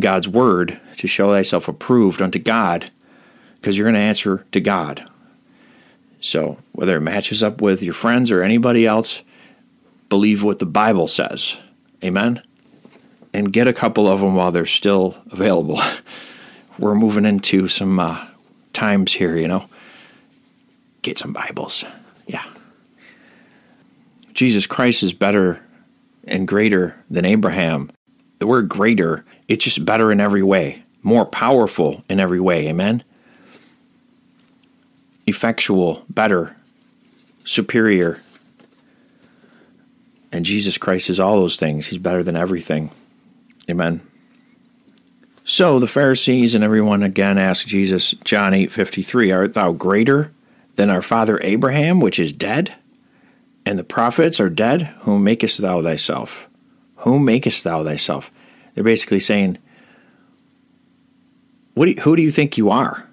God's 0.00 0.28
word 0.28 0.80
to 0.96 1.06
show 1.06 1.30
thyself 1.30 1.68
approved 1.68 2.20
unto 2.20 2.38
God 2.38 2.90
because 3.54 3.76
you're 3.76 3.84
going 3.84 3.94
to 3.94 4.00
answer 4.00 4.46
to 4.52 4.60
God. 4.60 5.08
So, 6.20 6.58
whether 6.72 6.96
it 6.96 7.02
matches 7.02 7.42
up 7.42 7.62
with 7.62 7.82
your 7.82 7.94
friends 7.94 8.30
or 8.30 8.42
anybody 8.42 8.86
else, 8.86 9.22
believe 10.08 10.42
what 10.42 10.58
the 10.58 10.66
Bible 10.66 11.08
says. 11.08 11.58
Amen. 12.04 12.42
And 13.32 13.52
get 13.52 13.68
a 13.68 13.72
couple 13.72 14.06
of 14.06 14.20
them 14.20 14.34
while 14.34 14.50
they're 14.50 14.66
still 14.66 15.16
available. 15.30 15.80
We're 16.78 16.94
moving 16.94 17.24
into 17.24 17.68
some 17.68 17.98
uh, 17.98 18.26
times 18.72 19.12
here, 19.12 19.36
you 19.36 19.48
know. 19.48 19.68
Get 21.02 21.18
some 21.18 21.32
Bibles. 21.32 21.84
Yeah. 22.26 22.44
Jesus 24.34 24.66
Christ 24.66 25.02
is 25.02 25.12
better 25.12 25.60
and 26.24 26.46
greater 26.46 26.96
than 27.10 27.24
Abraham. 27.24 27.90
The 28.38 28.46
word 28.46 28.68
greater, 28.68 29.24
it's 29.48 29.64
just 29.64 29.84
better 29.84 30.10
in 30.12 30.20
every 30.20 30.42
way, 30.42 30.82
more 31.02 31.26
powerful 31.26 32.04
in 32.08 32.20
every 32.20 32.40
way. 32.40 32.68
Amen. 32.68 33.02
Effectual, 35.26 36.04
better, 36.08 36.56
superior. 37.44 38.20
And 40.32 40.44
Jesus 40.44 40.78
Christ 40.78 41.10
is 41.10 41.20
all 41.20 41.36
those 41.36 41.58
things. 41.58 41.88
He's 41.88 41.98
better 41.98 42.22
than 42.22 42.36
everything. 42.36 42.90
Amen. 43.68 44.00
So 45.50 45.80
the 45.80 45.88
Pharisees 45.88 46.54
and 46.54 46.62
everyone 46.62 47.02
again 47.02 47.36
asked 47.36 47.66
Jesus, 47.66 48.12
John 48.22 48.52
8:53, 48.52 49.32
Art 49.32 49.54
thou 49.54 49.72
greater 49.72 50.30
than 50.76 50.90
our 50.90 51.02
father 51.02 51.40
Abraham, 51.42 51.98
which 51.98 52.20
is 52.20 52.32
dead? 52.32 52.76
And 53.66 53.76
the 53.76 53.82
prophets 53.82 54.38
are 54.38 54.48
dead? 54.48 54.94
Whom 55.00 55.24
makest 55.24 55.60
thou 55.60 55.82
thyself? 55.82 56.46
Whom 56.98 57.24
makest 57.24 57.64
thou 57.64 57.82
thyself? 57.82 58.30
They're 58.74 58.84
basically 58.84 59.18
saying, 59.18 59.58
what 61.74 61.86
do 61.86 61.92
you, 61.94 62.00
who 62.02 62.14
do 62.14 62.22
you 62.22 62.30
think 62.30 62.56
you 62.56 62.70
are? 62.70 63.08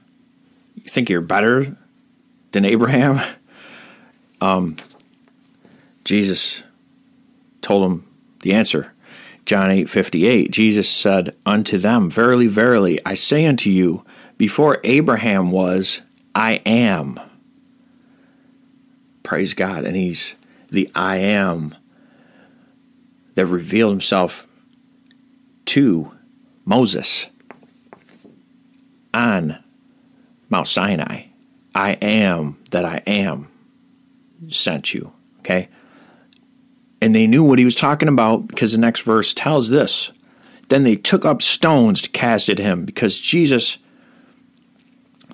You 0.75 0.83
think 0.91 1.09
you're 1.09 1.21
better 1.21 1.75
than 2.51 2.65
Abraham? 2.65 3.19
Um, 4.39 4.77
Jesus 6.05 6.61
told 7.63 7.91
him 7.91 8.07
the 8.41 8.53
answer. 8.53 8.93
John 9.47 9.69
8:58 9.69 10.51
Jesus 10.51 10.89
said 10.89 11.33
unto 11.45 11.77
them 11.77 12.09
verily 12.09 12.47
verily 12.47 12.99
I 13.05 13.13
say 13.13 13.45
unto 13.45 13.69
you 13.69 14.03
before 14.37 14.81
Abraham 14.83 15.51
was 15.51 16.01
I 16.35 16.61
am. 16.65 17.17
Praise 19.23 19.53
God. 19.53 19.85
And 19.85 19.95
he's 19.95 20.35
the 20.69 20.91
I 20.93 21.15
am 21.15 21.73
that 23.35 23.45
revealed 23.45 23.93
himself 23.93 24.45
to 25.67 26.11
Moses 26.65 27.27
on 29.13 29.63
Mount 30.49 30.67
Sinai. 30.67 31.27
I 31.73 31.91
am 32.01 32.57
that 32.71 32.83
I 32.83 32.97
am 33.07 33.47
sent 34.49 34.93
you 34.93 35.13
okay 35.39 35.69
and 37.01 37.13
they 37.13 37.27
knew 37.27 37.43
what 37.43 37.59
he 37.59 37.65
was 37.65 37.75
talking 37.75 38.07
about 38.07 38.47
because 38.47 38.71
the 38.71 38.77
next 38.77 39.01
verse 39.01 39.33
tells 39.33 39.69
this. 39.69 40.11
Then 40.69 40.83
they 40.83 40.95
took 40.95 41.25
up 41.25 41.41
stones 41.41 42.01
to 42.01 42.09
cast 42.09 42.49
at 42.49 42.59
him 42.59 42.85
because 42.85 43.19
Jesus. 43.19 43.77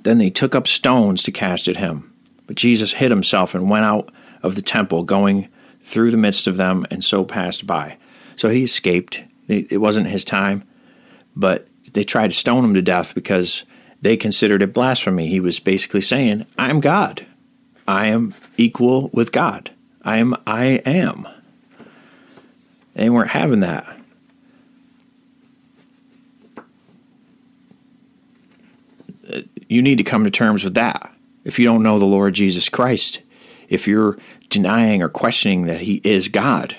Then 0.03 0.17
they 0.17 0.29
took 0.29 0.53
up 0.53 0.67
stones 0.67 1.23
to 1.23 1.31
cast 1.31 1.67
at 1.67 1.77
him. 1.77 2.13
But 2.45 2.57
Jesus 2.57 2.93
hid 2.93 3.09
himself 3.09 3.55
and 3.55 3.69
went 3.69 3.85
out 3.85 4.11
of 4.41 4.55
the 4.55 4.61
temple, 4.61 5.03
going 5.03 5.47
through 5.81 6.11
the 6.11 6.17
midst 6.17 6.45
of 6.45 6.57
them, 6.57 6.85
and 6.91 7.03
so 7.03 7.23
passed 7.23 7.65
by. 7.65 7.97
So 8.35 8.49
he 8.49 8.63
escaped. 8.63 9.23
It 9.47 9.79
wasn't 9.79 10.07
his 10.07 10.25
time, 10.25 10.63
but 11.35 11.67
they 11.93 12.03
tried 12.03 12.31
to 12.31 12.35
stone 12.35 12.65
him 12.65 12.73
to 12.73 12.81
death 12.81 13.15
because 13.15 13.63
they 14.01 14.17
considered 14.17 14.61
it 14.61 14.73
blasphemy. 14.73 15.27
He 15.27 15.39
was 15.39 15.59
basically 15.59 16.01
saying, 16.01 16.45
I'm 16.57 16.81
God. 16.81 17.25
I 17.87 18.07
am 18.07 18.33
equal 18.57 19.09
with 19.13 19.31
God. 19.31 19.71
I 20.03 20.17
am 20.17 20.35
I 20.45 20.81
am. 20.85 21.27
They 22.93 23.09
weren't 23.09 23.31
having 23.31 23.61
that. 23.61 23.99
You 29.67 29.81
need 29.81 29.97
to 29.97 30.03
come 30.03 30.23
to 30.23 30.31
terms 30.31 30.63
with 30.63 30.75
that. 30.75 31.11
If 31.43 31.57
you 31.57 31.65
don't 31.65 31.83
know 31.83 31.97
the 31.99 32.05
Lord 32.05 32.35
Jesus 32.35 32.69
Christ, 32.69 33.21
if 33.69 33.87
you're 33.87 34.17
denying 34.49 35.01
or 35.01 35.09
questioning 35.09 35.65
that 35.65 35.81
He 35.81 35.99
is 36.03 36.27
God, 36.27 36.75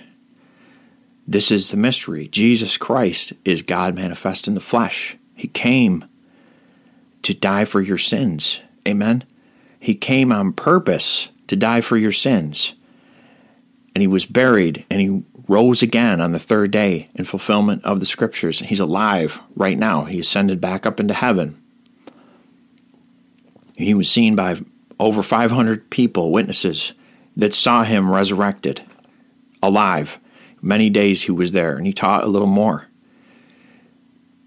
this 1.26 1.50
is 1.50 1.71
the 1.71 1.76
mystery. 1.76 2.28
Jesus 2.28 2.76
Christ 2.76 3.33
is 3.44 3.62
God 3.62 3.94
manifest 3.94 4.47
in 4.47 4.54
the 4.54 4.61
flesh. 4.61 5.16
He 5.35 5.49
came 5.49 6.04
to 7.23 7.35
die 7.35 7.64
for 7.64 7.80
your 7.80 7.99
sins. 7.99 8.61
Amen. 8.87 9.25
He 9.80 9.94
came 9.94 10.30
on 10.30 10.52
purpose 10.52 11.30
to 11.47 11.56
die 11.56 11.80
for 11.80 11.97
your 11.97 12.12
sins. 12.12 12.75
And 13.94 14.02
he 14.02 14.06
was 14.06 14.26
buried 14.26 14.85
and 14.90 15.00
he 15.00 15.23
rose 15.46 15.82
again 15.82 16.20
on 16.20 16.32
the 16.32 16.38
third 16.38 16.70
day 16.70 17.08
in 17.14 17.24
fulfillment 17.24 17.84
of 17.84 18.00
the 18.00 18.06
scriptures. 18.06 18.60
He's 18.60 18.80
alive 18.80 19.40
right 19.54 19.78
now. 19.78 20.04
He 20.04 20.18
ascended 20.20 20.60
back 20.60 20.86
up 20.86 21.00
into 21.00 21.14
heaven. 21.14 21.60
He 23.74 23.94
was 23.94 24.10
seen 24.10 24.36
by 24.36 24.60
over 24.98 25.22
500 25.22 25.90
people, 25.90 26.30
witnesses, 26.30 26.92
that 27.36 27.52
saw 27.52 27.82
him 27.82 28.10
resurrected, 28.10 28.82
alive. 29.62 30.18
Many 30.62 30.88
days 30.88 31.22
he 31.22 31.32
was 31.32 31.52
there, 31.52 31.76
and 31.76 31.86
he 31.86 31.92
taught 31.92 32.24
a 32.24 32.28
little 32.28 32.48
more. 32.48 32.86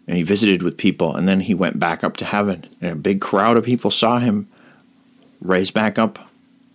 And 0.08 0.16
he 0.16 0.24
visited 0.24 0.64
with 0.64 0.78
people, 0.78 1.16
and 1.16 1.28
then 1.28 1.42
he 1.42 1.54
went 1.54 1.80
back 1.80 2.04
up 2.04 2.16
to 2.18 2.26
heaven. 2.26 2.66
And 2.82 2.92
a 2.92 2.96
big 2.96 3.20
crowd 3.20 3.58
of 3.58 3.66
people 3.66 3.92
saw 3.92 4.20
him 4.20 4.48
raised 5.42 5.74
back 5.74 6.00
up, 6.00 6.30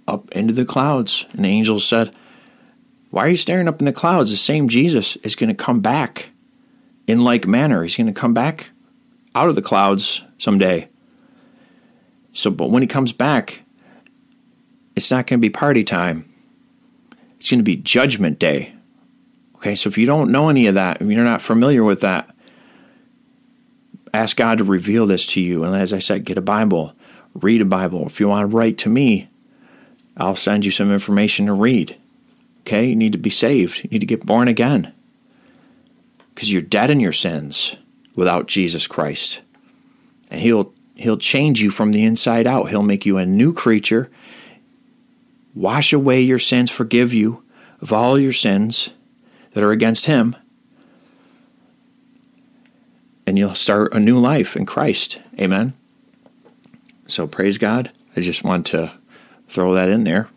up 0.06 0.30
into 0.32 0.52
the 0.52 0.66
clouds. 0.66 1.26
And 1.32 1.44
the 1.44 1.48
angels 1.48 1.86
said, 1.86 2.14
why 3.12 3.26
are 3.26 3.28
you 3.28 3.36
staring 3.36 3.68
up 3.68 3.78
in 3.78 3.84
the 3.84 3.92
clouds? 3.92 4.30
The 4.30 4.38
same 4.38 4.70
Jesus 4.70 5.16
is 5.16 5.36
going 5.36 5.48
to 5.48 5.54
come 5.54 5.80
back 5.80 6.30
in 7.06 7.22
like 7.22 7.46
manner. 7.46 7.82
He's 7.82 7.94
going 7.94 8.06
to 8.06 8.12
come 8.18 8.32
back 8.32 8.70
out 9.34 9.50
of 9.50 9.54
the 9.54 9.60
clouds 9.60 10.22
someday. 10.38 10.88
So, 12.32 12.50
but 12.50 12.70
when 12.70 12.82
he 12.82 12.86
comes 12.86 13.12
back, 13.12 13.64
it's 14.96 15.10
not 15.10 15.26
going 15.26 15.40
to 15.40 15.42
be 15.42 15.50
party 15.50 15.84
time. 15.84 16.24
It's 17.36 17.50
going 17.50 17.58
to 17.58 17.64
be 17.64 17.76
judgment 17.76 18.38
day. 18.38 18.72
Okay, 19.56 19.74
so 19.74 19.90
if 19.90 19.98
you 19.98 20.06
don't 20.06 20.32
know 20.32 20.48
any 20.48 20.66
of 20.66 20.74
that, 20.76 21.02
if 21.02 21.06
you're 21.06 21.22
not 21.22 21.42
familiar 21.42 21.84
with 21.84 22.00
that, 22.00 22.34
ask 24.14 24.38
God 24.38 24.56
to 24.56 24.64
reveal 24.64 25.06
this 25.06 25.26
to 25.26 25.40
you. 25.42 25.64
And 25.64 25.76
as 25.76 25.92
I 25.92 25.98
said, 25.98 26.24
get 26.24 26.38
a 26.38 26.42
Bible, 26.42 26.94
read 27.34 27.60
a 27.60 27.66
Bible. 27.66 28.06
If 28.06 28.20
you 28.20 28.28
want 28.28 28.50
to 28.50 28.56
write 28.56 28.78
to 28.78 28.88
me, 28.88 29.28
I'll 30.16 30.34
send 30.34 30.64
you 30.64 30.70
some 30.70 30.90
information 30.90 31.44
to 31.44 31.52
read. 31.52 31.98
Okay, 32.62 32.86
you 32.86 32.96
need 32.96 33.12
to 33.12 33.18
be 33.18 33.30
saved. 33.30 33.84
You 33.84 33.90
need 33.90 34.00
to 34.00 34.06
get 34.06 34.26
born 34.26 34.48
again. 34.48 34.92
Because 36.34 36.52
you're 36.52 36.62
dead 36.62 36.90
in 36.90 37.00
your 37.00 37.12
sins 37.12 37.76
without 38.14 38.46
Jesus 38.46 38.86
Christ. 38.86 39.42
And 40.30 40.40
he'll 40.40 40.72
he'll 40.94 41.18
change 41.18 41.60
you 41.60 41.70
from 41.70 41.92
the 41.92 42.04
inside 42.04 42.46
out. 42.46 42.70
He'll 42.70 42.82
make 42.82 43.04
you 43.04 43.18
a 43.18 43.26
new 43.26 43.52
creature. 43.52 44.10
Wash 45.54 45.92
away 45.92 46.22
your 46.22 46.38
sins, 46.38 46.70
forgive 46.70 47.12
you 47.12 47.44
of 47.80 47.92
all 47.92 48.18
your 48.18 48.32
sins 48.32 48.90
that 49.52 49.62
are 49.62 49.72
against 49.72 50.06
him. 50.06 50.36
And 53.26 53.38
you'll 53.38 53.54
start 53.54 53.92
a 53.92 54.00
new 54.00 54.18
life 54.18 54.56
in 54.56 54.64
Christ. 54.64 55.20
Amen. 55.38 55.74
So 57.06 57.26
praise 57.26 57.58
God. 57.58 57.90
I 58.16 58.20
just 58.20 58.44
want 58.44 58.66
to 58.68 58.92
throw 59.48 59.74
that 59.74 59.88
in 59.88 60.04
there. 60.04 60.28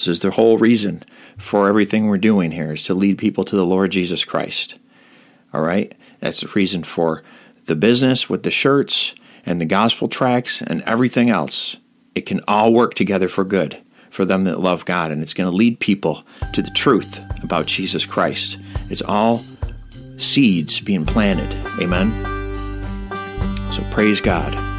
This 0.00 0.08
is 0.08 0.20
the 0.20 0.30
whole 0.30 0.56
reason 0.56 1.02
for 1.36 1.68
everything 1.68 2.06
we're 2.06 2.16
doing 2.16 2.52
here 2.52 2.72
is 2.72 2.82
to 2.84 2.94
lead 2.94 3.18
people 3.18 3.44
to 3.44 3.54
the 3.54 3.66
Lord 3.66 3.92
Jesus 3.92 4.24
Christ. 4.24 4.78
All 5.52 5.60
right? 5.60 5.94
That's 6.20 6.40
the 6.40 6.48
reason 6.48 6.84
for 6.84 7.22
the 7.66 7.76
business 7.76 8.26
with 8.30 8.42
the 8.42 8.50
shirts 8.50 9.14
and 9.44 9.60
the 9.60 9.66
gospel 9.66 10.08
tracts 10.08 10.62
and 10.62 10.80
everything 10.82 11.28
else. 11.28 11.76
It 12.14 12.22
can 12.22 12.40
all 12.48 12.72
work 12.72 12.94
together 12.94 13.28
for 13.28 13.44
good. 13.44 13.82
for 14.10 14.24
them 14.24 14.44
that 14.44 14.60
love 14.60 14.84
God, 14.84 15.10
and 15.10 15.22
it's 15.22 15.34
going 15.34 15.48
to 15.48 15.56
lead 15.56 15.80
people 15.80 16.24
to 16.52 16.60
the 16.60 16.70
truth 16.70 17.20
about 17.42 17.66
Jesus 17.66 18.04
Christ. 18.04 18.58
It's 18.90 19.02
all 19.02 19.42
seeds 20.18 20.80
being 20.80 21.06
planted. 21.06 21.52
Amen. 21.80 22.10
So 23.72 23.82
praise 23.92 24.20
God. 24.20 24.69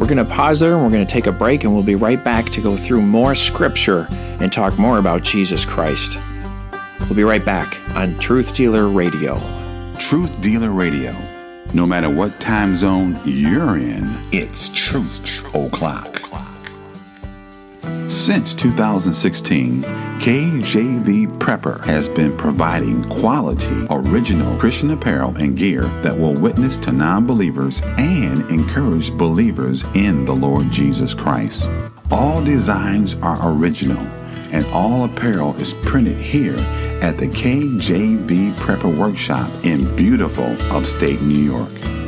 We're 0.00 0.06
going 0.06 0.16
to 0.16 0.24
pause 0.24 0.60
there 0.60 0.72
and 0.72 0.82
we're 0.82 0.90
going 0.90 1.06
to 1.06 1.12
take 1.12 1.26
a 1.26 1.32
break, 1.32 1.62
and 1.62 1.74
we'll 1.74 1.84
be 1.84 1.94
right 1.94 2.24
back 2.24 2.46
to 2.52 2.62
go 2.62 2.74
through 2.74 3.02
more 3.02 3.34
scripture 3.34 4.06
and 4.40 4.50
talk 4.50 4.78
more 4.78 4.96
about 4.96 5.22
Jesus 5.22 5.66
Christ. 5.66 6.16
We'll 7.00 7.16
be 7.16 7.22
right 7.22 7.44
back 7.44 7.78
on 7.94 8.18
Truth 8.18 8.56
Dealer 8.56 8.88
Radio. 8.88 9.38
Truth 9.98 10.40
Dealer 10.40 10.70
Radio. 10.70 11.14
No 11.74 11.86
matter 11.86 12.08
what 12.08 12.40
time 12.40 12.74
zone 12.74 13.18
you're 13.26 13.76
in, 13.76 14.10
it's 14.32 14.70
Truth 14.70 15.44
O'Clock. 15.54 16.49
Since 18.10 18.54
2016, 18.54 19.84
KJV 19.84 21.38
Prepper 21.38 21.82
has 21.84 22.08
been 22.08 22.36
providing 22.36 23.08
quality, 23.08 23.86
original 23.88 24.58
Christian 24.58 24.90
apparel 24.90 25.36
and 25.36 25.56
gear 25.56 25.82
that 26.02 26.18
will 26.18 26.34
witness 26.34 26.76
to 26.78 26.90
non 26.90 27.24
believers 27.24 27.80
and 27.98 28.50
encourage 28.50 29.16
believers 29.16 29.84
in 29.94 30.24
the 30.24 30.34
Lord 30.34 30.72
Jesus 30.72 31.14
Christ. 31.14 31.68
All 32.10 32.42
designs 32.42 33.14
are 33.22 33.38
original, 33.52 34.04
and 34.50 34.66
all 34.74 35.04
apparel 35.04 35.54
is 35.60 35.74
printed 35.74 36.18
here 36.18 36.58
at 37.02 37.16
the 37.16 37.28
KJV 37.28 38.56
Prepper 38.56 38.98
Workshop 38.98 39.48
in 39.64 39.94
beautiful 39.94 40.60
upstate 40.72 41.22
New 41.22 41.38
York. 41.38 41.99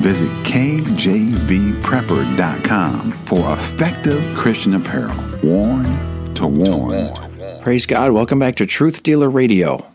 Visit 0.00 0.30
kjvprepper.com 0.44 3.12
for 3.26 3.52
effective 3.52 4.34
Christian 4.34 4.74
apparel, 4.74 5.14
worn 5.42 6.34
to 6.34 6.46
worn. 6.46 7.12
Praise 7.60 7.84
God. 7.84 8.12
Welcome 8.12 8.38
back 8.38 8.56
to 8.56 8.64
Truth 8.64 9.02
Dealer 9.02 9.28
Radio. 9.28 9.86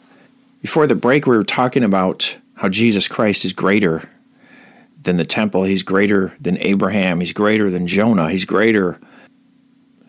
Before 0.61 0.85
the 0.85 0.93
break, 0.93 1.25
we 1.25 1.35
were 1.35 1.43
talking 1.43 1.83
about 1.83 2.37
how 2.53 2.69
Jesus 2.69 3.07
Christ 3.07 3.45
is 3.45 3.53
greater 3.53 4.07
than 5.01 5.17
the 5.17 5.25
temple. 5.25 5.63
He's 5.63 5.81
greater 5.81 6.35
than 6.39 6.59
Abraham. 6.59 7.19
He's 7.19 7.33
greater 7.33 7.71
than 7.71 7.87
Jonah. 7.87 8.29
He's 8.29 8.45
greater 8.45 8.99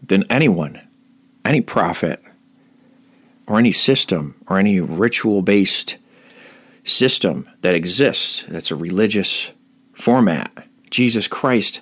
than 0.03 0.31
anyone, 0.31 0.79
any 1.43 1.62
prophet, 1.62 2.23
or 3.47 3.59
any 3.59 3.73
system, 3.73 4.35
or 4.47 4.59
any 4.59 4.79
ritual 4.79 5.41
based 5.41 5.97
system 6.85 7.49
that 7.62 7.75
exists 7.75 8.45
that's 8.49 8.71
a 8.71 8.76
religious 8.76 9.53
format. 9.97 10.67
Jesus 10.91 11.26
Christ 11.26 11.81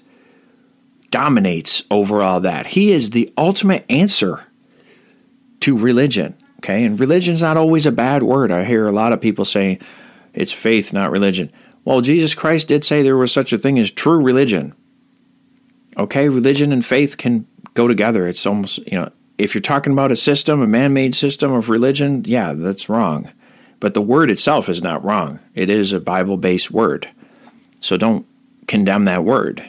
dominates 1.11 1.83
over 1.91 2.23
all 2.23 2.41
that. 2.41 2.69
He 2.69 2.91
is 2.91 3.11
the 3.11 3.33
ultimate 3.37 3.85
answer 3.89 4.45
to 5.61 5.77
religion. 5.77 6.35
Okay, 6.59 6.85
and 6.85 6.99
religion's 6.99 7.43
not 7.43 7.59
always 7.59 7.85
a 7.85 7.93
bad 7.93 8.23
word. 8.23 8.51
I 8.51 8.65
hear 8.65 8.87
a 8.87 8.93
lot 8.93 9.13
of 9.13 9.21
people 9.21 9.45
saying 9.45 9.79
it's 10.33 10.53
faith, 10.53 10.93
not 10.93 11.11
religion. 11.11 11.53
Well, 11.85 12.01
Jesus 12.01 12.35
Christ 12.35 12.69
did 12.69 12.85
say 12.85 13.03
there 13.03 13.17
was 13.17 13.33
such 13.33 13.53
a 13.53 13.59
thing 13.59 13.79
as 13.79 13.91
true 13.91 14.23
religion. 14.23 14.75
Okay, 15.99 16.29
religion 16.29 16.73
and 16.73 16.85
faith 16.85 17.19
can 17.19 17.47
go 17.75 17.87
together. 17.87 18.27
It's 18.27 18.47
almost, 18.47 18.79
you 18.79 18.99
know, 18.99 19.11
if 19.37 19.55
you're 19.55 19.61
talking 19.61 19.93
about 19.93 20.13
a 20.13 20.17
system, 20.17 20.63
a 20.63 20.67
man 20.67 20.93
made 20.93 21.15
system 21.15 21.53
of 21.53 21.69
religion, 21.69 22.23
yeah, 22.25 22.53
that's 22.55 22.89
wrong. 22.89 23.31
But 23.79 23.95
the 23.95 24.01
word 24.01 24.31
itself 24.31 24.69
is 24.69 24.83
not 24.83 25.05
wrong. 25.05 25.41
It 25.55 25.69
is 25.69 25.93
a 25.93 26.01
Bible 26.01 26.39
based 26.39 26.71
word. 26.71 27.09
So 27.85 27.99
don't 27.99 28.25
condemn 28.67 29.05
that 29.05 29.25
word. 29.25 29.63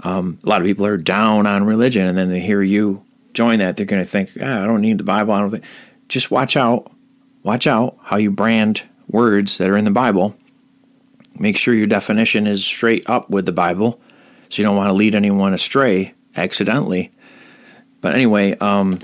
Um, 0.00 0.40
a 0.42 0.48
lot 0.48 0.60
of 0.60 0.66
people 0.66 0.84
are 0.84 0.96
down 0.96 1.46
on 1.46 1.62
religion, 1.62 2.04
and 2.04 2.18
then 2.18 2.28
they 2.28 2.40
hear 2.40 2.60
you 2.60 3.04
join 3.34 3.60
that, 3.60 3.76
they're 3.76 3.86
going 3.86 4.02
to 4.02 4.08
think, 4.08 4.30
ah, 4.42 4.64
I 4.64 4.66
don't 4.66 4.80
need 4.80 4.98
the 4.98 5.04
Bible. 5.04 5.32
I 5.32 5.38
don't 5.38 5.50
think. 5.50 5.64
Just 6.08 6.32
watch 6.32 6.56
out. 6.56 6.90
Watch 7.44 7.68
out 7.68 7.96
how 8.02 8.16
you 8.16 8.32
brand 8.32 8.82
words 9.06 9.58
that 9.58 9.70
are 9.70 9.76
in 9.76 9.84
the 9.84 9.92
Bible. 9.92 10.36
Make 11.38 11.56
sure 11.56 11.72
your 11.72 11.86
definition 11.86 12.48
is 12.48 12.66
straight 12.66 13.08
up 13.08 13.30
with 13.30 13.46
the 13.46 13.52
Bible, 13.52 14.00
so 14.48 14.60
you 14.60 14.64
don't 14.64 14.76
want 14.76 14.88
to 14.88 14.94
lead 14.94 15.14
anyone 15.14 15.54
astray 15.54 16.14
accidentally. 16.34 17.12
But 18.00 18.14
anyway, 18.14 18.58
um, 18.58 18.98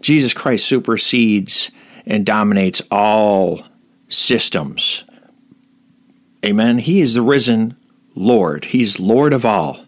Jesus 0.00 0.34
Christ 0.34 0.66
supersedes 0.66 1.70
and 2.06 2.26
dominates 2.26 2.82
all 2.90 3.62
systems 4.08 5.04
Amen. 6.44 6.78
He 6.78 7.00
is 7.00 7.14
the 7.14 7.22
risen 7.22 7.76
Lord. 8.14 8.66
He's 8.66 9.00
Lord 9.00 9.32
of 9.32 9.44
all. 9.44 9.84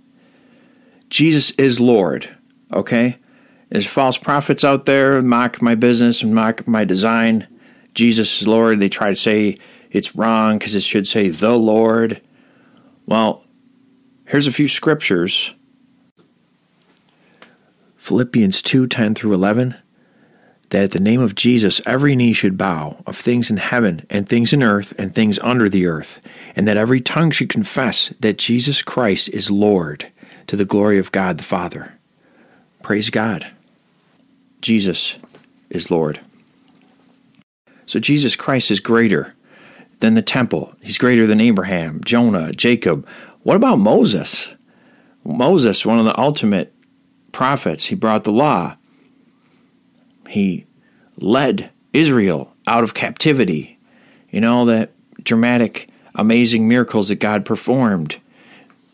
Jesus 1.08 1.50
is 1.52 1.80
Lord. 1.80 2.36
Okay? 2.72 3.18
There's 3.68 3.86
false 3.86 4.18
prophets 4.18 4.64
out 4.64 4.86
there 4.86 5.22
mock 5.22 5.62
my 5.62 5.74
business 5.74 6.22
and 6.22 6.34
mock 6.34 6.66
my 6.66 6.84
design. 6.84 7.46
Jesus 7.94 8.40
is 8.40 8.48
Lord. 8.48 8.80
They 8.80 8.88
try 8.88 9.10
to 9.10 9.16
say 9.16 9.58
it's 9.90 10.16
wrong 10.16 10.58
because 10.58 10.74
it 10.74 10.82
should 10.82 11.06
say 11.06 11.28
the 11.28 11.56
Lord. 11.56 12.20
Well, 13.06 13.44
here's 14.26 14.46
a 14.46 14.52
few 14.52 14.68
scriptures 14.68 15.54
Philippians 17.96 18.62
2 18.62 18.86
10 18.86 19.14
through 19.14 19.34
11 19.34 19.76
that 20.70 20.82
at 20.82 20.90
the 20.92 21.00
name 21.00 21.20
of 21.20 21.34
Jesus 21.34 21.80
every 21.86 22.16
knee 22.16 22.32
should 22.32 22.58
bow, 22.58 23.02
of 23.06 23.16
things 23.16 23.50
in 23.50 23.58
heaven, 23.58 24.06
and 24.08 24.28
things 24.28 24.52
in 24.52 24.62
earth, 24.62 24.92
and 24.98 25.14
things 25.14 25.38
under 25.40 25.68
the 25.68 25.86
earth, 25.86 26.20
and 26.56 26.66
that 26.66 26.76
every 26.76 27.00
tongue 27.00 27.30
should 27.30 27.48
confess 27.48 28.12
that 28.20 28.38
Jesus 28.38 28.82
Christ 28.82 29.28
is 29.30 29.50
Lord, 29.50 30.10
to 30.46 30.56
the 30.56 30.64
glory 30.64 30.98
of 30.98 31.12
God 31.12 31.38
the 31.38 31.44
Father. 31.44 31.94
Praise 32.82 33.10
God. 33.10 33.46
Jesus 34.60 35.18
is 35.68 35.90
Lord. 35.90 36.20
So 37.86 37.98
Jesus 37.98 38.36
Christ 38.36 38.70
is 38.70 38.80
greater 38.80 39.34
than 40.00 40.14
the 40.14 40.22
temple. 40.22 40.74
He's 40.82 40.98
greater 40.98 41.26
than 41.26 41.40
Abraham, 41.40 42.00
Jonah, 42.04 42.52
Jacob. 42.52 43.06
What 43.42 43.56
about 43.56 43.76
Moses? 43.76 44.54
Moses, 45.24 45.84
one 45.84 45.98
of 45.98 46.04
the 46.04 46.18
ultimate 46.18 46.74
prophets, 47.32 47.86
he 47.86 47.94
brought 47.94 48.24
the 48.24 48.32
law. 48.32 48.76
He 50.30 50.64
led 51.16 51.70
Israel 51.92 52.54
out 52.68 52.84
of 52.84 52.94
captivity. 52.94 53.80
You 54.30 54.46
all 54.46 54.64
the 54.64 54.88
dramatic, 55.24 55.88
amazing 56.14 56.68
miracles 56.68 57.08
that 57.08 57.16
God 57.16 57.44
performed 57.44 58.20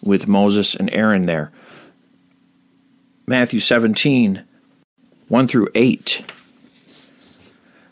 with 0.02 0.26
Moses 0.26 0.74
and 0.74 0.90
Aaron 0.94 1.26
there. 1.26 1.52
Matthew 3.26 3.60
17, 3.60 4.44
1 5.28 5.48
through 5.48 5.68
8. 5.74 6.24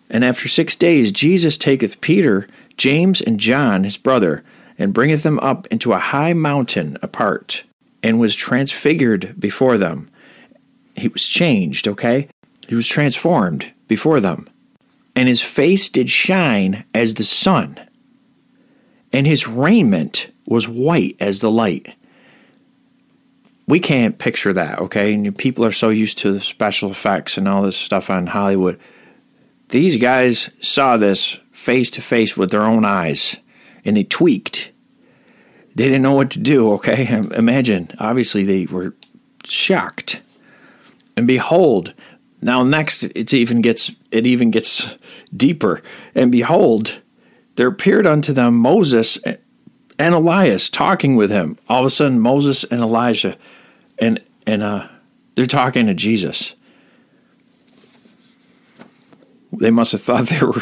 And 0.09 0.24
after 0.24 0.48
six 0.48 0.74
days, 0.74 1.12
Jesus 1.12 1.59
taketh 1.59 2.00
Peter, 2.00 2.48
James, 2.78 3.20
and 3.20 3.38
John, 3.38 3.85
his 3.85 3.98
brother, 3.98 4.42
and 4.78 4.94
bringeth 4.94 5.22
them 5.22 5.38
up 5.40 5.66
into 5.66 5.92
a 5.92 5.98
high 5.98 6.33
mountain 6.33 6.96
apart, 7.02 7.64
and 8.02 8.18
was 8.18 8.35
transfigured 8.35 9.38
before 9.38 9.76
them. 9.76 10.09
He 10.96 11.09
was 11.09 11.26
changed, 11.26 11.87
okay? 11.87 12.28
He 12.68 12.74
was 12.74 12.87
transformed 12.87 13.72
before 13.88 14.20
them. 14.20 14.48
And 15.16 15.29
his 15.29 15.42
face 15.42 15.88
did 15.88 16.11
shine 16.11 16.85
as 16.92 17.14
the 17.14 17.24
sun, 17.24 17.79
and 19.12 19.29
his 19.29 19.46
raiment 19.46 20.33
was 20.44 20.68
white 20.68 21.16
as 21.20 21.38
the 21.38 21.50
light. 21.50 21.94
We 23.68 23.79
can't 23.79 24.18
picture 24.18 24.53
that, 24.53 24.81
okay? 24.81 25.14
And 25.14 25.37
people 25.38 25.64
are 25.64 25.72
so 25.72 25.88
used 25.90 26.18
to 26.18 26.33
the 26.33 26.40
special 26.40 26.90
effects 26.90 27.38
and 27.38 27.48
all 27.48 27.62
this 27.62 27.77
stuff 27.77 28.11
on 28.11 28.27
Hollywood. 28.27 28.79
These 29.68 29.96
guys 29.98 30.50
saw 30.61 30.96
this 30.96 31.38
face 31.53 31.90
to 31.90 32.03
face 32.03 32.37
with 32.37 32.50
their 32.50 32.62
own 32.62 32.85
eyes, 32.85 33.37
and 33.85 33.96
they 33.96 34.05
tweaked. 34.05 34.72
They 35.77 35.85
didn't 35.85 36.03
know 36.03 36.14
what 36.14 36.31
to 36.33 36.40
do, 36.40 36.72
okay? 36.74 37.07
Imagine, 37.37 37.88
obviously, 37.98 38.44
they 38.44 38.66
were 38.66 38.94
shocked. 39.44 40.20
And 41.16 41.27
behold, 41.27 41.94
now 42.44 42.62
next 42.62 43.04
it 43.04 43.33
even 43.33 43.62
gets 43.62 43.90
it 44.11 44.26
even 44.26 44.50
gets 44.50 44.96
deeper. 45.35 45.83
And 46.14 46.30
behold, 46.30 47.00
there 47.57 47.68
appeared 47.68 48.07
unto 48.07 48.35
them 48.35 48.59
Moses 48.59 49.16
and 49.24 50.14
Elias 50.14 50.68
talking 50.68 51.16
with 51.16 51.30
him. 51.30 51.59
All 51.70 51.80
of 51.80 51.87
a 51.87 51.90
sudden 51.90 52.20
Moses 52.20 52.62
and 52.64 52.83
Elijah 52.83 53.38
and 53.98 54.22
and 54.46 54.62
uh 54.62 54.88
they're 55.35 55.46
talking 55.46 55.87
to 55.87 55.94
Jesus. 55.94 56.54
They 59.50 59.70
must 59.70 59.92
have 59.92 60.02
thought 60.02 60.26
they 60.28 60.44
were 60.44 60.61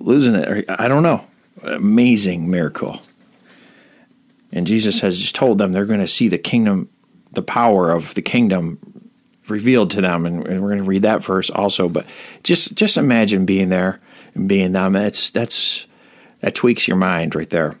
losing 0.00 0.34
it. 0.34 0.64
I 0.70 0.88
don't 0.88 1.02
know. 1.02 1.26
Amazing 1.62 2.50
miracle. 2.50 3.02
And 4.50 4.66
Jesus 4.66 5.00
has 5.00 5.18
just 5.20 5.34
told 5.34 5.58
them 5.58 5.72
they're 5.72 5.84
going 5.84 6.00
to 6.00 6.08
see 6.08 6.28
the 6.28 6.38
kingdom, 6.38 6.88
the 7.30 7.42
power 7.42 7.90
of 7.90 8.14
the 8.14 8.22
kingdom 8.22 8.78
revealed 9.48 9.90
to 9.92 10.00
them, 10.00 10.26
and, 10.26 10.46
and 10.46 10.62
we're 10.62 10.68
going 10.68 10.78
to 10.78 10.84
read 10.84 11.02
that 11.02 11.24
verse 11.24 11.50
also. 11.50 11.88
But 11.88 12.06
just 12.42 12.74
just 12.74 12.96
imagine 12.96 13.46
being 13.46 13.68
there 13.68 14.00
and 14.34 14.48
being 14.48 14.72
them. 14.72 14.94
That's 14.94 15.30
that's 15.30 15.86
that 16.40 16.54
tweaks 16.54 16.88
your 16.88 16.96
mind 16.96 17.34
right 17.34 17.50
there. 17.50 17.76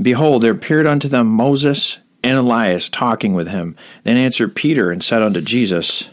Behold, 0.00 0.42
there 0.42 0.52
appeared 0.52 0.86
unto 0.86 1.08
them 1.08 1.26
Moses 1.26 1.98
and 2.22 2.38
Elias 2.38 2.88
talking 2.88 3.34
with 3.34 3.48
him. 3.48 3.76
Then 4.04 4.16
answered 4.16 4.56
Peter 4.56 4.90
and 4.90 5.04
said 5.04 5.22
unto 5.22 5.40
Jesus, 5.40 6.10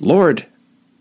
Lord, 0.00 0.46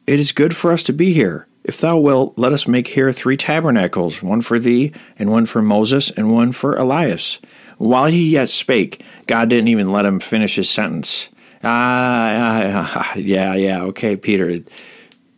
it 0.06 0.20
is 0.20 0.32
good 0.32 0.56
for 0.56 0.72
us 0.72 0.84
to 0.84 0.94
be 0.94 1.14
here. 1.14 1.48
If 1.64 1.78
thou 1.78 1.98
wilt, 1.98 2.38
let 2.38 2.52
us 2.54 2.68
make 2.68 2.90
here 2.90 3.12
three 3.12 3.38
tabernacles, 3.38 4.22
one 4.22 4.42
for 4.42 4.60
thee, 4.60 4.92
and 5.18 5.32
one 5.32 5.46
for 5.46 5.62
Moses, 5.62 6.12
and 6.12 6.34
one 6.34 6.52
for 6.52 6.76
Elias. 6.76 7.40
While 7.78 8.06
he 8.06 8.30
yet 8.30 8.50
spake, 8.50 9.02
God 9.28 9.50
didn't 9.50 9.70
even 9.70 9.90
let 9.90 10.06
him 10.06 10.20
finish 10.20 10.56
his 10.56 10.70
sentence. 10.70 11.30
Ah, 11.64 12.94
ah 12.96 13.14
yeah, 13.16 13.56
yeah, 13.56 13.84
okay, 13.84 14.16
Peter. 14.16 14.60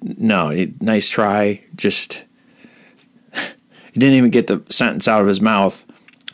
No, 0.02 0.68
nice 0.82 1.10
try. 1.10 1.62
Just, 1.76 2.24
he 3.34 4.00
didn't 4.00 4.16
even 4.16 4.32
get 4.32 4.48
the 4.48 4.64
sentence 4.70 5.08
out 5.08 5.22
of 5.22 5.28
his 5.28 5.42
mouth. 5.42 5.86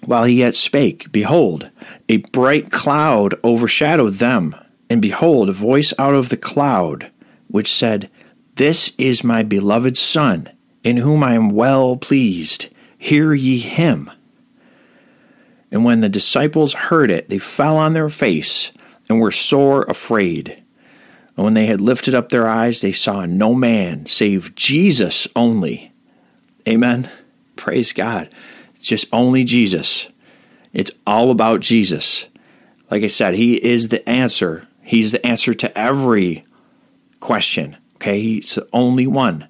While 0.04 0.24
he 0.24 0.40
yet 0.40 0.56
spake, 0.56 1.12
behold, 1.12 1.70
a 2.10 2.18
bright 2.18 2.72
cloud 2.72 3.36
overshadowed 3.44 4.16
them, 4.16 4.56
and 4.90 5.02
behold, 5.02 5.50
a 5.50 5.54
voice 5.54 5.94
out 6.00 6.16
of 6.16 6.30
the 6.30 6.38
cloud, 6.38 7.12
which 7.48 7.72
said, 7.72 8.10
This 8.56 8.94
is 8.98 9.24
my 9.24 9.44
beloved 9.44 9.98
Son, 9.98 10.50
in 10.84 10.98
whom 10.98 11.24
I 11.24 11.36
am 11.36 11.50
well 11.50 11.98
pleased. 11.98 12.70
Hear 12.98 13.34
ye 13.34 13.60
him. 13.60 14.10
And 15.72 15.86
when 15.86 16.02
the 16.02 16.10
disciples 16.10 16.74
heard 16.74 17.12
it, 17.12 17.30
they 17.30 17.38
fell 17.38 17.78
on 17.78 17.94
their 17.94 18.10
face 18.10 18.72
and 19.12 19.20
were 19.20 19.32
sore 19.32 19.84
afraid. 19.84 20.64
And 21.36 21.44
when 21.44 21.54
they 21.54 21.66
had 21.66 21.82
lifted 21.82 22.16
up 22.16 22.30
their 22.30 22.48
eyes, 22.48 22.80
they 22.80 22.94
saw 22.94 23.26
no 23.26 23.54
man 23.54 24.06
save 24.06 24.56
Jesus 24.56 25.28
only. 25.36 25.92
Amen. 26.68 27.10
Praise 27.58 27.92
God. 27.92 28.30
It's 28.76 28.88
just 28.88 29.08
only 29.12 29.44
Jesus. 29.44 30.10
It's 30.72 30.92
all 31.06 31.30
about 31.30 31.60
Jesus. 31.60 32.28
Like 32.90 33.04
I 33.04 33.08
said, 33.08 33.36
He 33.36 33.56
is 33.56 33.90
the 33.90 34.08
answer. 34.08 34.68
He's 34.82 35.12
the 35.12 35.26
answer 35.26 35.54
to 35.54 35.78
every 35.78 36.46
question. 37.20 37.76
Okay? 37.96 38.22
He's 38.22 38.56
the 38.56 38.68
only 38.72 39.08
one. 39.08 39.48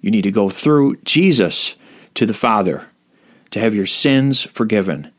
You 0.00 0.10
need 0.10 0.22
to 0.22 0.30
go 0.30 0.48
through 0.48 0.96
Jesus 1.04 1.76
to 2.14 2.24
the 2.24 2.34
Father 2.34 2.86
to 3.50 3.60
have 3.60 3.74
your 3.74 3.86
sins 3.86 4.42
forgiven. 4.42 5.10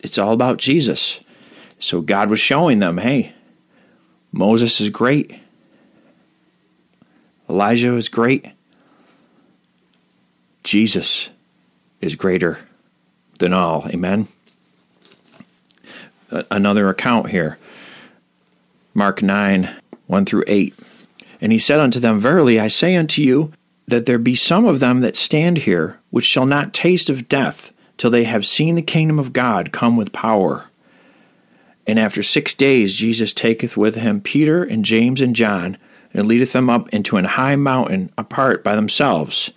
It's 0.00 0.18
all 0.18 0.32
about 0.32 0.58
Jesus. 0.58 1.20
So 1.80 2.00
God 2.00 2.30
was 2.30 2.40
showing 2.40 2.78
them 2.78 2.98
hey, 2.98 3.32
Moses 4.32 4.80
is 4.80 4.90
great, 4.90 5.32
Elijah 7.48 7.94
is 7.94 8.08
great. 8.08 8.50
Jesus 10.64 11.30
is 12.02 12.14
greater 12.14 12.58
than 13.38 13.54
all. 13.54 13.88
Amen. 13.88 14.28
Another 16.50 16.90
account 16.90 17.30
here 17.30 17.58
Mark 18.92 19.22
9 19.22 19.70
1 20.06 20.24
through 20.24 20.44
8. 20.46 20.74
And 21.40 21.52
he 21.52 21.58
said 21.58 21.80
unto 21.80 22.00
them, 22.00 22.20
Verily 22.20 22.58
I 22.58 22.68
say 22.68 22.96
unto 22.96 23.22
you, 23.22 23.52
that 23.86 24.06
there 24.06 24.18
be 24.18 24.34
some 24.34 24.66
of 24.66 24.80
them 24.80 25.00
that 25.00 25.16
stand 25.16 25.58
here, 25.58 26.00
which 26.10 26.24
shall 26.24 26.46
not 26.46 26.74
taste 26.74 27.08
of 27.08 27.28
death 27.28 27.72
till 27.98 28.10
they 28.10 28.24
have 28.24 28.46
seen 28.46 28.74
the 28.74 28.82
kingdom 28.82 29.18
of 29.18 29.34
God 29.34 29.72
come 29.72 29.96
with 29.96 30.12
power. 30.12 30.70
And 31.86 31.98
after 31.98 32.22
six 32.22 32.54
days 32.54 32.94
Jesus 32.94 33.34
taketh 33.34 33.76
with 33.76 33.96
him 33.96 34.22
Peter 34.22 34.64
and 34.64 34.84
James 34.84 35.20
and 35.20 35.36
John, 35.36 35.76
and 36.14 36.26
leadeth 36.26 36.54
them 36.54 36.70
up 36.70 36.88
into 36.88 37.18
an 37.18 37.26
high 37.26 37.56
mountain 37.56 38.10
apart 38.16 38.64
by 38.64 38.74
themselves 38.74 39.50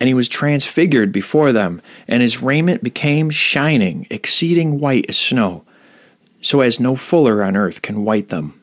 and 0.00 0.08
he 0.08 0.14
was 0.14 0.28
transfigured 0.28 1.10
before 1.12 1.52
them, 1.52 1.80
and 2.06 2.22
his 2.22 2.42
raiment 2.42 2.82
became 2.82 3.30
shining, 3.30 4.06
exceeding 4.10 4.78
white 4.78 5.06
as 5.08 5.16
snow, 5.16 5.64
so 6.40 6.60
as 6.60 6.78
no 6.78 6.96
fuller 6.96 7.42
on 7.42 7.56
earth 7.56 7.82
can 7.82 8.04
white 8.04 8.28
them. 8.28 8.60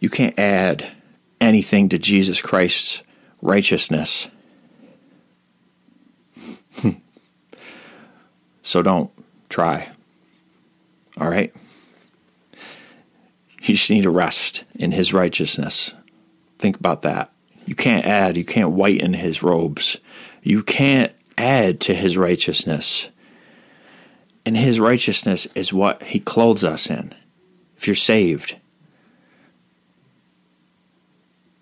You 0.00 0.08
can't 0.08 0.38
add 0.38 0.90
anything 1.40 1.88
to 1.90 1.98
Jesus 1.98 2.40
Christ's 2.40 3.02
righteousness. 3.40 4.28
so 8.62 8.82
don't 8.82 9.10
try. 9.48 9.90
All 11.20 11.28
right? 11.28 11.52
You 13.62 13.74
just 13.74 13.90
need 13.90 14.02
to 14.02 14.10
rest 14.10 14.64
in 14.74 14.92
his 14.92 15.12
righteousness. 15.12 15.94
Think 16.58 16.78
about 16.78 17.02
that. 17.02 17.32
You 17.64 17.74
can't 17.74 18.04
add, 18.04 18.36
you 18.36 18.44
can't 18.44 18.72
whiten 18.72 19.14
his 19.14 19.42
robes. 19.42 19.98
You 20.42 20.62
can't 20.62 21.12
add 21.38 21.80
to 21.82 21.94
his 21.94 22.16
righteousness. 22.16 23.08
And 24.44 24.56
his 24.56 24.80
righteousness 24.80 25.46
is 25.54 25.72
what 25.72 26.02
he 26.02 26.18
clothes 26.18 26.64
us 26.64 26.90
in. 26.90 27.14
If 27.76 27.86
you're 27.86 27.94
saved. 27.94 28.56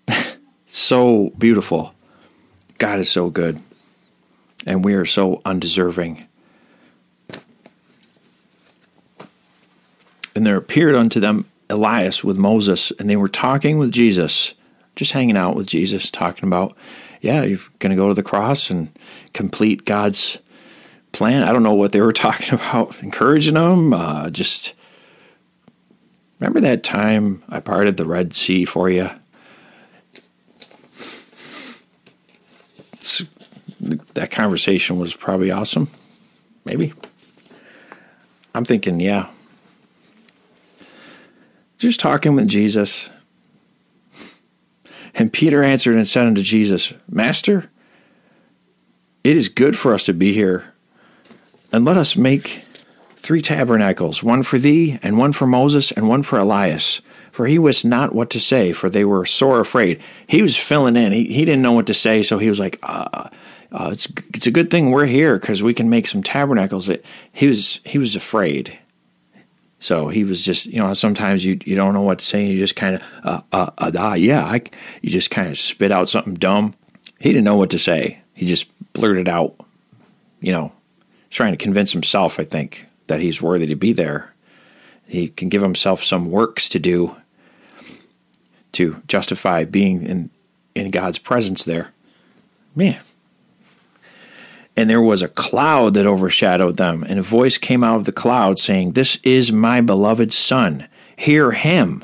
so 0.65 1.31
beautiful. 1.37 1.93
God 2.79 2.99
is 2.99 3.09
so 3.09 3.29
good. 3.29 3.59
And 4.65 4.85
we 4.85 4.93
are 4.93 5.05
so 5.05 5.41
undeserving. 5.45 6.27
And 10.35 10.45
there 10.45 10.57
appeared 10.57 10.95
unto 10.95 11.19
them 11.19 11.45
Elias 11.69 12.23
with 12.23 12.37
Moses, 12.37 12.91
and 12.99 13.09
they 13.09 13.15
were 13.15 13.29
talking 13.29 13.77
with 13.77 13.91
Jesus 13.91 14.53
just 14.95 15.13
hanging 15.13 15.37
out 15.37 15.55
with 15.55 15.67
Jesus, 15.67 16.11
talking 16.11 16.47
about, 16.47 16.75
yeah, 17.21 17.43
you're 17.43 17.59
going 17.79 17.91
to 17.91 17.95
go 17.95 18.07
to 18.07 18.13
the 18.13 18.23
cross 18.23 18.69
and 18.69 18.89
complete 19.33 19.85
God's 19.85 20.37
plan. 21.11 21.43
I 21.43 21.51
don't 21.53 21.63
know 21.63 21.73
what 21.73 21.91
they 21.91 22.01
were 22.01 22.13
talking 22.13 22.53
about, 22.53 23.01
encouraging 23.01 23.55
them. 23.55 23.93
Uh, 23.93 24.29
just 24.29 24.73
remember 26.39 26.59
that 26.61 26.83
time 26.83 27.43
I 27.49 27.59
parted 27.59 27.97
the 27.97 28.05
Red 28.05 28.35
Sea 28.35 28.65
for 28.65 28.89
you? 28.89 29.09
It's, 32.93 33.23
that 33.81 34.31
conversation 34.31 34.99
was 34.99 35.13
probably 35.13 35.51
awesome. 35.51 35.87
Maybe. 36.65 36.93
I'm 38.53 38.65
thinking, 38.65 38.99
yeah. 38.99 39.27
Just 41.77 41.99
talking 41.99 42.35
with 42.35 42.47
Jesus, 42.47 43.09
and 45.15 45.33
Peter 45.33 45.63
answered 45.63 45.95
and 45.95 46.07
said 46.07 46.27
unto 46.27 46.43
Jesus, 46.43 46.93
Master, 47.09 47.71
it 49.23 49.35
is 49.35 49.49
good 49.49 49.75
for 49.75 49.93
us 49.93 50.03
to 50.03 50.13
be 50.13 50.31
here, 50.31 50.73
and 51.71 51.83
let 51.83 51.97
us 51.97 52.15
make 52.15 52.63
three 53.15 53.41
tabernacles, 53.41 54.21
one 54.21 54.43
for 54.43 54.59
thee, 54.59 54.99
and 55.01 55.17
one 55.17 55.33
for 55.33 55.47
Moses, 55.47 55.91
and 55.91 56.07
one 56.07 56.21
for 56.21 56.37
Elias. 56.37 57.01
For 57.31 57.47
he 57.47 57.57
wist 57.57 57.85
not 57.85 58.13
what 58.13 58.29
to 58.31 58.39
say, 58.39 58.73
for 58.73 58.89
they 58.89 59.05
were 59.05 59.25
sore 59.25 59.59
afraid. 59.59 60.01
He 60.27 60.41
was 60.41 60.57
filling 60.57 60.97
in. 60.97 61.13
He, 61.13 61.25
he 61.33 61.45
didn't 61.45 61.61
know 61.61 61.71
what 61.71 61.87
to 61.87 61.93
say, 61.93 62.21
so 62.21 62.37
he 62.37 62.49
was 62.49 62.59
like, 62.59 62.77
uh, 62.83 63.29
uh, 63.71 63.89
it's, 63.91 64.07
it's 64.33 64.47
a 64.47 64.51
good 64.51 64.69
thing 64.69 64.91
we're 64.91 65.05
here 65.05 65.39
because 65.39 65.63
we 65.63 65.73
can 65.73 65.89
make 65.89 66.07
some 66.07 66.21
tabernacles. 66.21 66.89
It, 66.89 67.05
he 67.31 67.47
was 67.47 67.79
he 67.85 67.97
was 67.97 68.15
afraid. 68.15 68.77
So 69.79 70.09
he 70.09 70.23
was 70.23 70.45
just, 70.45 70.67
you 70.67 70.79
know, 70.79 70.93
sometimes 70.93 71.43
you 71.43 71.59
you 71.65 71.75
don't 71.75 71.93
know 71.93 72.01
what 72.01 72.19
to 72.19 72.25
say, 72.25 72.43
and 72.43 72.51
you 72.51 72.59
just 72.59 72.75
kind 72.75 72.95
of, 72.95 73.03
uh, 73.23 73.41
uh, 73.51 73.69
uh, 73.77 73.91
ah, 73.97 74.13
yeah, 74.13 74.45
I, 74.45 74.61
you 75.01 75.09
just 75.09 75.31
kind 75.31 75.47
of 75.47 75.57
spit 75.57 75.91
out 75.91 76.09
something 76.09 76.35
dumb. 76.35 76.75
He 77.19 77.29
didn't 77.29 77.45
know 77.45 77.55
what 77.55 77.71
to 77.71 77.79
say. 77.79 78.21
He 78.33 78.45
just 78.45 78.67
blurted 78.93 79.27
out, 79.27 79.55
you 80.39 80.51
know, 80.51 80.71
trying 81.29 81.53
to 81.53 81.57
convince 81.57 81.91
himself, 81.91 82.39
I 82.39 82.43
think, 82.43 82.85
that 83.07 83.21
he's 83.21 83.41
worthy 83.41 83.65
to 83.67 83.75
be 83.75 83.93
there. 83.93 84.33
He 85.07 85.29
can 85.29 85.49
give 85.49 85.61
himself 85.61 86.03
some 86.03 86.29
works 86.29 86.69
to 86.69 86.79
do 86.79 87.15
to 88.73 89.01
justify 89.07 89.63
being 89.65 90.03
in 90.03 90.29
in 90.75 90.91
God's 90.91 91.17
presence 91.17 91.65
there. 91.65 91.91
Man, 92.75 92.99
and 94.75 94.89
there 94.89 95.01
was 95.01 95.21
a 95.21 95.27
cloud 95.27 95.93
that 95.95 96.05
overshadowed 96.05 96.77
them, 96.77 97.03
and 97.03 97.19
a 97.19 97.23
voice 97.23 97.57
came 97.57 97.83
out 97.83 97.97
of 97.97 98.05
the 98.05 98.11
cloud 98.11 98.59
saying, 98.59 98.93
This 98.93 99.17
is 99.23 99.51
my 99.51 99.81
beloved 99.81 100.33
Son, 100.33 100.87
hear 101.15 101.51
him. 101.51 102.03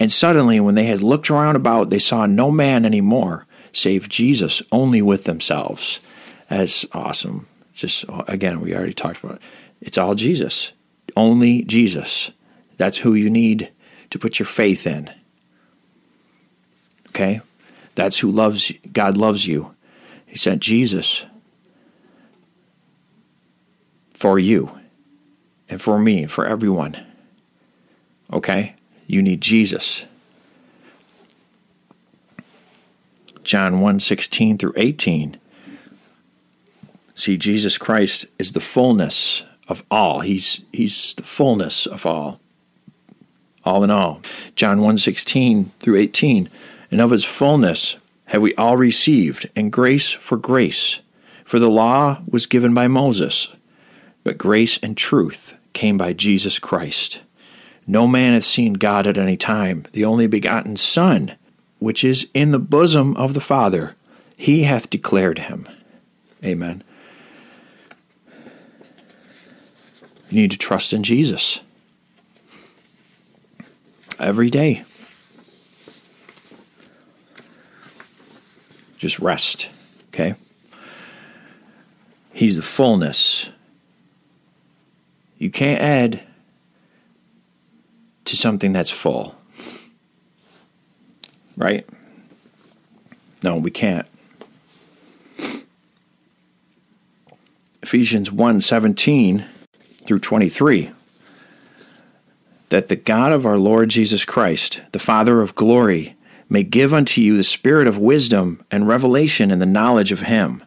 And 0.00 0.10
suddenly, 0.10 0.58
when 0.58 0.74
they 0.74 0.86
had 0.86 1.02
looked 1.02 1.30
around 1.30 1.54
about, 1.54 1.90
they 1.90 2.00
saw 2.00 2.26
no 2.26 2.50
man 2.50 2.84
any 2.84 3.00
more, 3.00 3.46
save 3.72 4.08
Jesus, 4.08 4.60
only 4.72 5.00
with 5.00 5.24
themselves. 5.24 6.00
That's 6.48 6.84
awesome. 6.92 7.46
Just 7.72 8.04
again, 8.26 8.60
we 8.60 8.74
already 8.74 8.94
talked 8.94 9.22
about 9.22 9.36
it. 9.36 9.42
It's 9.80 9.96
all 9.96 10.14
Jesus, 10.14 10.72
only 11.16 11.62
Jesus. 11.62 12.32
That's 12.76 12.98
who 12.98 13.14
you 13.14 13.30
need 13.30 13.70
to 14.10 14.18
put 14.18 14.38
your 14.38 14.46
faith 14.46 14.86
in. 14.86 15.10
Okay? 17.10 17.40
That's 17.94 18.18
who 18.18 18.30
loves 18.30 18.72
God 18.92 19.16
loves 19.16 19.46
you. 19.46 19.74
He 20.26 20.36
sent 20.36 20.62
Jesus 20.62 21.24
for 24.22 24.38
you 24.38 24.70
and 25.68 25.82
for 25.82 25.98
me, 25.98 26.22
and 26.22 26.30
for 26.30 26.46
everyone. 26.46 26.96
Okay? 28.32 28.76
You 29.08 29.20
need 29.20 29.40
Jesus. 29.40 30.04
John 33.42 33.80
1 33.80 33.98
16 33.98 34.58
through 34.58 34.74
18. 34.76 35.40
See, 37.16 37.36
Jesus 37.36 37.76
Christ 37.78 38.26
is 38.38 38.52
the 38.52 38.60
fullness 38.60 39.42
of 39.66 39.82
all. 39.90 40.20
He's 40.20 40.60
he's 40.72 41.14
the 41.14 41.24
fullness 41.24 41.86
of 41.86 42.06
all. 42.06 42.38
All 43.64 43.82
in 43.82 43.90
all. 43.90 44.22
John 44.54 44.78
1:16 44.78 45.70
through 45.80 45.96
18. 45.96 46.48
And 46.92 47.00
of 47.00 47.10
his 47.10 47.24
fullness 47.24 47.96
have 48.26 48.40
we 48.40 48.54
all 48.54 48.76
received, 48.76 49.50
and 49.56 49.72
grace 49.72 50.10
for 50.10 50.36
grace. 50.36 51.00
For 51.44 51.58
the 51.58 51.68
law 51.68 52.22
was 52.30 52.46
given 52.46 52.72
by 52.72 52.86
Moses, 52.86 53.48
but 54.24 54.38
grace 54.38 54.78
and 54.78 54.96
truth 54.96 55.54
came 55.72 55.98
by 55.98 56.12
Jesus 56.12 56.58
Christ. 56.58 57.20
No 57.86 58.06
man 58.06 58.34
hath 58.34 58.44
seen 58.44 58.74
God 58.74 59.06
at 59.06 59.18
any 59.18 59.36
time. 59.36 59.86
The 59.92 60.04
only 60.04 60.26
begotten 60.26 60.76
Son, 60.76 61.36
which 61.78 62.04
is 62.04 62.28
in 62.32 62.52
the 62.52 62.58
bosom 62.58 63.16
of 63.16 63.34
the 63.34 63.40
Father, 63.40 63.96
he 64.36 64.62
hath 64.62 64.90
declared 64.90 65.40
him. 65.40 65.66
Amen. 66.44 66.84
You 70.30 70.40
need 70.40 70.50
to 70.52 70.58
trust 70.58 70.92
in 70.92 71.02
Jesus 71.02 71.60
every 74.18 74.48
day. 74.48 74.84
Just 78.96 79.18
rest, 79.18 79.68
okay? 80.08 80.34
He's 82.32 82.56
the 82.56 82.62
fullness. 82.62 83.50
You 85.42 85.50
can't 85.50 85.82
add 85.82 86.22
to 88.26 88.36
something 88.36 88.72
that's 88.72 88.90
full. 88.90 89.34
Right? 91.56 91.84
No, 93.42 93.56
we 93.56 93.72
can't. 93.72 94.06
Ephesians 97.82 98.30
1 98.30 98.60
17 98.60 99.44
through 100.06 100.20
23 100.20 100.92
that 102.68 102.86
the 102.86 102.94
God 102.94 103.32
of 103.32 103.44
our 103.44 103.58
Lord 103.58 103.88
Jesus 103.88 104.24
Christ, 104.24 104.82
the 104.92 105.00
Father 105.00 105.40
of 105.40 105.56
glory, 105.56 106.14
may 106.48 106.62
give 106.62 106.94
unto 106.94 107.20
you 107.20 107.36
the 107.36 107.42
spirit 107.42 107.88
of 107.88 107.98
wisdom 107.98 108.64
and 108.70 108.86
revelation 108.86 109.50
in 109.50 109.58
the 109.58 109.66
knowledge 109.66 110.12
of 110.12 110.20
Him, 110.20 110.62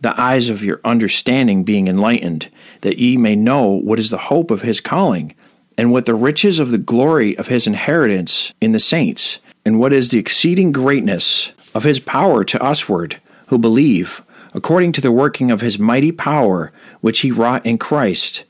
the 0.00 0.18
eyes 0.20 0.48
of 0.48 0.64
your 0.64 0.80
understanding 0.84 1.64
being 1.64 1.88
enlightened, 1.88 2.48
that 2.80 2.98
ye 2.98 3.16
may 3.16 3.36
know 3.36 3.68
what 3.68 3.98
is 3.98 4.10
the 4.10 4.18
hope 4.18 4.50
of 4.50 4.62
His 4.62 4.80
calling, 4.80 5.34
and 5.76 5.92
what 5.92 6.06
the 6.06 6.14
riches 6.14 6.58
of 6.58 6.70
the 6.70 6.78
glory 6.78 7.36
of 7.36 7.48
His 7.48 7.66
inheritance 7.66 8.52
in 8.60 8.72
the 8.72 8.80
saints, 8.80 9.40
and 9.64 9.78
what 9.78 9.92
is 9.92 10.10
the 10.10 10.18
exceeding 10.18 10.72
greatness 10.72 11.52
of 11.74 11.84
His 11.84 12.00
power 12.00 12.44
to 12.44 12.58
usward 12.58 13.20
who 13.48 13.58
believe, 13.58 14.22
according 14.54 14.92
to 14.92 15.00
the 15.00 15.12
working 15.12 15.50
of 15.50 15.60
His 15.60 15.78
mighty 15.78 16.12
power, 16.12 16.72
which 17.00 17.20
He 17.20 17.30
wrought 17.30 17.66
in 17.66 17.78
Christ 17.78 18.44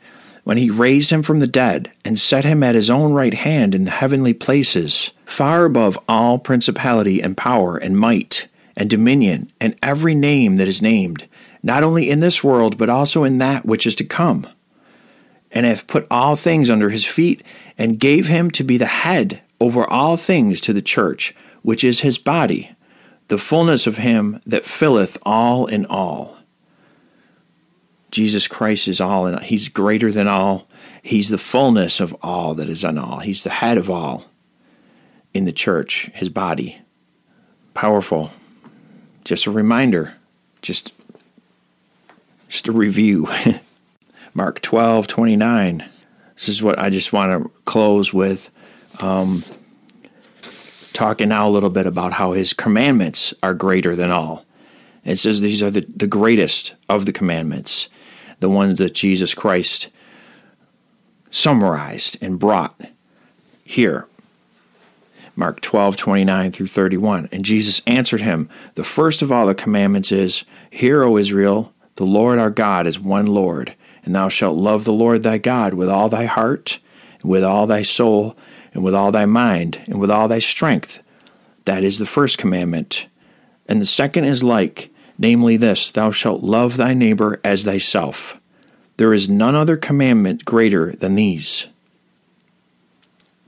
when 0.44 0.56
he 0.56 0.70
raised 0.70 1.10
him 1.10 1.22
from 1.22 1.38
the 1.38 1.46
dead 1.46 1.90
and 2.04 2.18
set 2.18 2.44
him 2.44 2.62
at 2.62 2.74
his 2.74 2.90
own 2.90 3.12
right 3.12 3.34
hand 3.34 3.74
in 3.74 3.84
the 3.84 3.90
heavenly 3.90 4.32
places, 4.32 5.12
far 5.24 5.64
above 5.64 5.98
all 6.08 6.38
principality 6.38 7.20
and 7.20 7.36
power 7.36 7.76
and 7.76 7.98
might 7.98 8.48
and 8.76 8.88
dominion 8.88 9.50
and 9.60 9.76
every 9.82 10.14
name 10.14 10.56
that 10.56 10.68
is 10.68 10.82
named, 10.82 11.26
not 11.62 11.82
only 11.82 12.08
in 12.08 12.20
this 12.20 12.42
world, 12.42 12.78
but 12.78 12.88
also 12.88 13.24
in 13.24 13.38
that 13.38 13.66
which 13.66 13.86
is 13.86 13.94
to 13.96 14.04
come, 14.04 14.46
and 15.50 15.66
hath 15.66 15.86
put 15.86 16.06
all 16.10 16.36
things 16.36 16.70
under 16.70 16.90
his 16.90 17.04
feet, 17.04 17.42
and 17.76 17.98
gave 17.98 18.26
him 18.26 18.50
to 18.50 18.64
be 18.64 18.76
the 18.76 18.86
head 18.86 19.42
over 19.60 19.88
all 19.88 20.16
things 20.16 20.60
to 20.60 20.72
the 20.72 20.82
church, 20.82 21.34
which 21.62 21.84
is 21.84 22.00
his 22.00 22.18
body, 22.18 22.74
the 23.28 23.38
fullness 23.38 23.86
of 23.86 23.98
him 23.98 24.40
that 24.46 24.64
filleth 24.64 25.18
all 25.24 25.66
in 25.66 25.84
all. 25.86 26.38
Jesus 28.10 28.48
Christ 28.48 28.88
is 28.88 29.00
all 29.00 29.26
and 29.26 29.40
he's 29.42 29.68
greater 29.68 30.10
than 30.10 30.26
all. 30.26 30.68
He's 31.02 31.28
the 31.28 31.38
fullness 31.38 32.00
of 32.00 32.14
all 32.22 32.54
that 32.54 32.68
is 32.68 32.84
on 32.84 32.98
all. 32.98 33.20
He's 33.20 33.44
the 33.44 33.50
head 33.50 33.78
of 33.78 33.88
all 33.88 34.24
in 35.32 35.44
the 35.44 35.52
church, 35.52 36.10
his 36.14 36.28
body. 36.28 36.80
Powerful. 37.74 38.32
Just 39.24 39.46
a 39.46 39.50
reminder, 39.50 40.14
just 40.60 40.92
just 42.50 42.68
a 42.68 42.72
review. 42.72 43.28
Mark 44.34 44.60
12, 44.60 45.06
29. 45.06 45.88
This 46.34 46.48
is 46.48 46.62
what 46.62 46.78
I 46.78 46.90
just 46.90 47.12
want 47.12 47.44
to 47.44 47.50
close 47.64 48.12
with. 48.12 48.50
Um, 49.00 49.44
talking 50.92 51.28
now 51.28 51.48
a 51.48 51.50
little 51.50 51.70
bit 51.70 51.86
about 51.86 52.14
how 52.14 52.32
his 52.32 52.52
commandments 52.52 53.32
are 53.42 53.54
greater 53.54 53.94
than 53.94 54.10
all. 54.10 54.44
It 55.04 55.16
says 55.16 55.40
these 55.40 55.62
are 55.62 55.70
the, 55.70 55.86
the 55.96 56.06
greatest 56.06 56.74
of 56.88 57.06
the 57.06 57.12
commandments 57.12 57.88
the 58.40 58.48
ones 58.48 58.78
that 58.78 58.94
Jesus 58.94 59.34
Christ 59.34 59.90
summarized 61.30 62.16
and 62.22 62.38
brought 62.38 62.80
here. 63.62 64.06
Mark 65.36 65.60
12, 65.60 65.96
29 65.98 66.50
through 66.50 66.66
31. 66.66 67.28
And 67.30 67.44
Jesus 67.44 67.82
answered 67.86 68.22
him, 68.22 68.48
The 68.74 68.84
first 68.84 69.20
of 69.20 69.30
all 69.30 69.46
the 69.46 69.54
commandments 69.54 70.10
is, 70.10 70.44
Hear, 70.70 71.04
O 71.04 71.18
Israel, 71.18 71.74
the 72.00 72.06
Lord 72.06 72.38
our 72.38 72.48
God 72.48 72.86
is 72.86 72.98
one 72.98 73.26
Lord, 73.26 73.74
and 74.06 74.14
thou 74.14 74.30
shalt 74.30 74.56
love 74.56 74.84
the 74.84 74.92
Lord 74.92 75.22
thy 75.22 75.36
God 75.36 75.74
with 75.74 75.90
all 75.90 76.08
thy 76.08 76.24
heart, 76.24 76.78
and 77.20 77.30
with 77.30 77.44
all 77.44 77.66
thy 77.66 77.82
soul, 77.82 78.38
and 78.72 78.82
with 78.82 78.94
all 78.94 79.12
thy 79.12 79.26
mind, 79.26 79.82
and 79.84 80.00
with 80.00 80.10
all 80.10 80.26
thy 80.26 80.38
strength. 80.38 81.00
That 81.66 81.84
is 81.84 81.98
the 81.98 82.06
first 82.06 82.38
commandment. 82.38 83.06
And 83.68 83.82
the 83.82 83.84
second 83.84 84.24
is 84.24 84.42
like, 84.42 84.88
namely 85.18 85.58
this 85.58 85.92
Thou 85.92 86.10
shalt 86.10 86.42
love 86.42 86.78
thy 86.78 86.94
neighbor 86.94 87.38
as 87.44 87.64
thyself. 87.64 88.40
There 88.96 89.12
is 89.12 89.28
none 89.28 89.54
other 89.54 89.76
commandment 89.76 90.46
greater 90.46 90.92
than 90.92 91.16
these. 91.16 91.66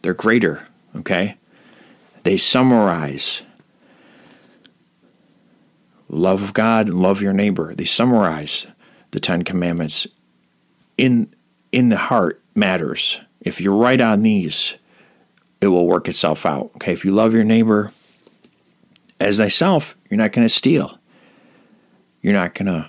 They're 0.02 0.12
greater, 0.12 0.68
okay? 0.94 1.38
They 2.22 2.36
summarize 2.36 3.44
love 6.12 6.42
of 6.42 6.54
God 6.54 6.88
and 6.88 7.00
love 7.00 7.20
your 7.20 7.32
neighbor. 7.32 7.74
They 7.74 7.84
summarize 7.84 8.66
the 9.10 9.20
Ten 9.20 9.42
Commandments 9.42 10.06
in 10.96 11.32
in 11.72 11.88
the 11.88 11.96
heart 11.96 12.40
matters. 12.54 13.20
If 13.40 13.60
you're 13.60 13.76
right 13.76 14.00
on 14.00 14.22
these, 14.22 14.76
it 15.60 15.68
will 15.68 15.86
work 15.86 16.08
itself 16.08 16.46
out. 16.46 16.70
Okay, 16.76 16.92
if 16.92 17.04
you 17.04 17.12
love 17.12 17.32
your 17.32 17.44
neighbor 17.44 17.92
as 19.18 19.38
thyself, 19.38 19.96
you're 20.08 20.18
not 20.18 20.32
going 20.32 20.46
to 20.46 20.52
steal 20.52 20.98
you're 22.22 22.32
not 22.32 22.54
going 22.54 22.66
to 22.66 22.88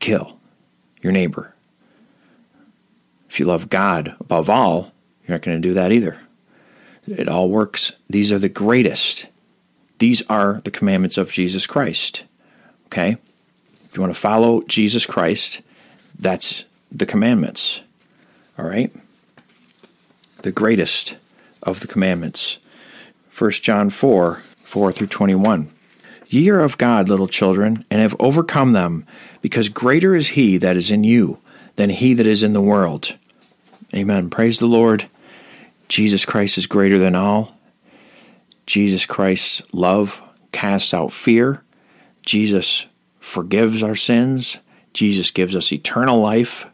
kill 0.00 0.38
your 1.02 1.12
neighbor. 1.12 1.54
If 3.28 3.38
you 3.38 3.46
love 3.46 3.70
God 3.70 4.16
above 4.18 4.50
all, 4.50 4.92
you're 5.26 5.36
not 5.36 5.42
going 5.42 5.60
to 5.60 5.68
do 5.68 5.74
that 5.74 5.92
either. 5.92 6.18
It 7.06 7.28
all 7.28 7.48
works. 7.48 7.92
These 8.10 8.32
are 8.32 8.38
the 8.38 8.48
greatest. 8.48 9.26
These 9.98 10.22
are 10.28 10.60
the 10.64 10.70
commandments 10.70 11.18
of 11.18 11.30
Jesus 11.30 11.66
Christ. 11.66 12.24
Okay? 12.92 13.16
If 13.86 13.96
you 13.96 14.02
want 14.02 14.12
to 14.12 14.20
follow 14.20 14.60
Jesus 14.64 15.06
Christ, 15.06 15.62
that's 16.18 16.66
the 16.90 17.06
commandments. 17.06 17.80
All 18.58 18.66
right? 18.66 18.92
The 20.42 20.52
greatest 20.52 21.16
of 21.62 21.80
the 21.80 21.86
commandments. 21.86 22.58
1 23.36 23.50
John 23.52 23.88
4 23.88 24.42
4 24.64 24.92
through 24.92 25.06
21. 25.06 25.70
Ye 26.28 26.50
are 26.50 26.60
of 26.60 26.76
God, 26.76 27.08
little 27.08 27.28
children, 27.28 27.84
and 27.90 28.00
have 28.00 28.16
overcome 28.18 28.72
them, 28.72 29.06
because 29.40 29.68
greater 29.70 30.14
is 30.14 30.28
he 30.28 30.58
that 30.58 30.76
is 30.76 30.90
in 30.90 31.02
you 31.02 31.38
than 31.76 31.90
he 31.90 32.12
that 32.12 32.26
is 32.26 32.42
in 32.42 32.52
the 32.52 32.60
world. 32.60 33.16
Amen. 33.94 34.28
Praise 34.28 34.58
the 34.58 34.66
Lord. 34.66 35.06
Jesus 35.88 36.26
Christ 36.26 36.58
is 36.58 36.66
greater 36.66 36.98
than 36.98 37.14
all. 37.14 37.56
Jesus 38.66 39.06
Christ's 39.06 39.62
love 39.72 40.20
casts 40.52 40.92
out 40.92 41.12
fear. 41.12 41.62
Jesus 42.22 42.86
forgives 43.20 43.82
our 43.82 43.96
sins. 43.96 44.58
Jesus 44.92 45.30
gives 45.30 45.54
us 45.56 45.72
eternal 45.72 46.20
life. 46.20 46.66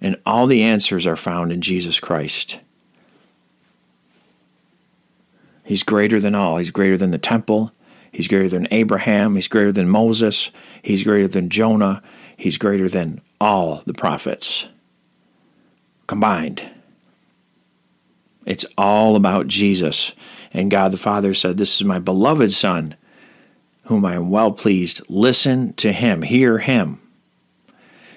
And 0.00 0.16
all 0.24 0.46
the 0.46 0.62
answers 0.62 1.06
are 1.06 1.16
found 1.16 1.52
in 1.52 1.60
Jesus 1.60 2.00
Christ. 2.00 2.60
He's 5.64 5.82
greater 5.82 6.20
than 6.20 6.34
all. 6.34 6.56
He's 6.56 6.70
greater 6.70 6.96
than 6.96 7.10
the 7.10 7.18
temple. 7.18 7.72
He's 8.10 8.28
greater 8.28 8.48
than 8.48 8.66
Abraham. 8.70 9.34
He's 9.34 9.48
greater 9.48 9.72
than 9.72 9.88
Moses. 9.88 10.50
He's 10.82 11.04
greater 11.04 11.28
than 11.28 11.48
Jonah. 11.48 12.02
He's 12.36 12.58
greater 12.58 12.88
than 12.88 13.20
all 13.40 13.82
the 13.86 13.94
prophets 13.94 14.68
combined. 16.10 16.68
It's 18.44 18.66
all 18.76 19.14
about 19.14 19.46
Jesus. 19.46 20.12
And 20.52 20.68
God 20.68 20.90
the 20.90 20.98
Father 20.98 21.32
said, 21.34 21.56
This 21.56 21.76
is 21.76 21.84
my 21.84 22.00
beloved 22.00 22.50
Son, 22.50 22.96
whom 23.90 24.04
I 24.04 24.14
am 24.14 24.30
well 24.30 24.52
pleased. 24.52 25.02
Listen 25.08 25.72
to 25.72 25.90
him, 25.90 26.22
hear 26.22 26.58
him. 26.58 27.00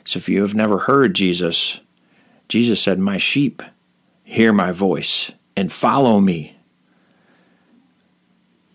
So 0.06 0.20
if 0.20 0.30
you 0.30 0.44
have 0.44 0.54
never 0.54 0.78
heard 0.78 1.16
Jesus, 1.16 1.80
Jesus 2.48 2.80
said, 2.80 3.00
My 3.00 3.18
sheep 3.18 3.64
hear 4.24 4.54
my 4.54 4.72
voice 4.72 5.32
and 5.58 5.74
follow 5.74 6.20
me. 6.20 6.56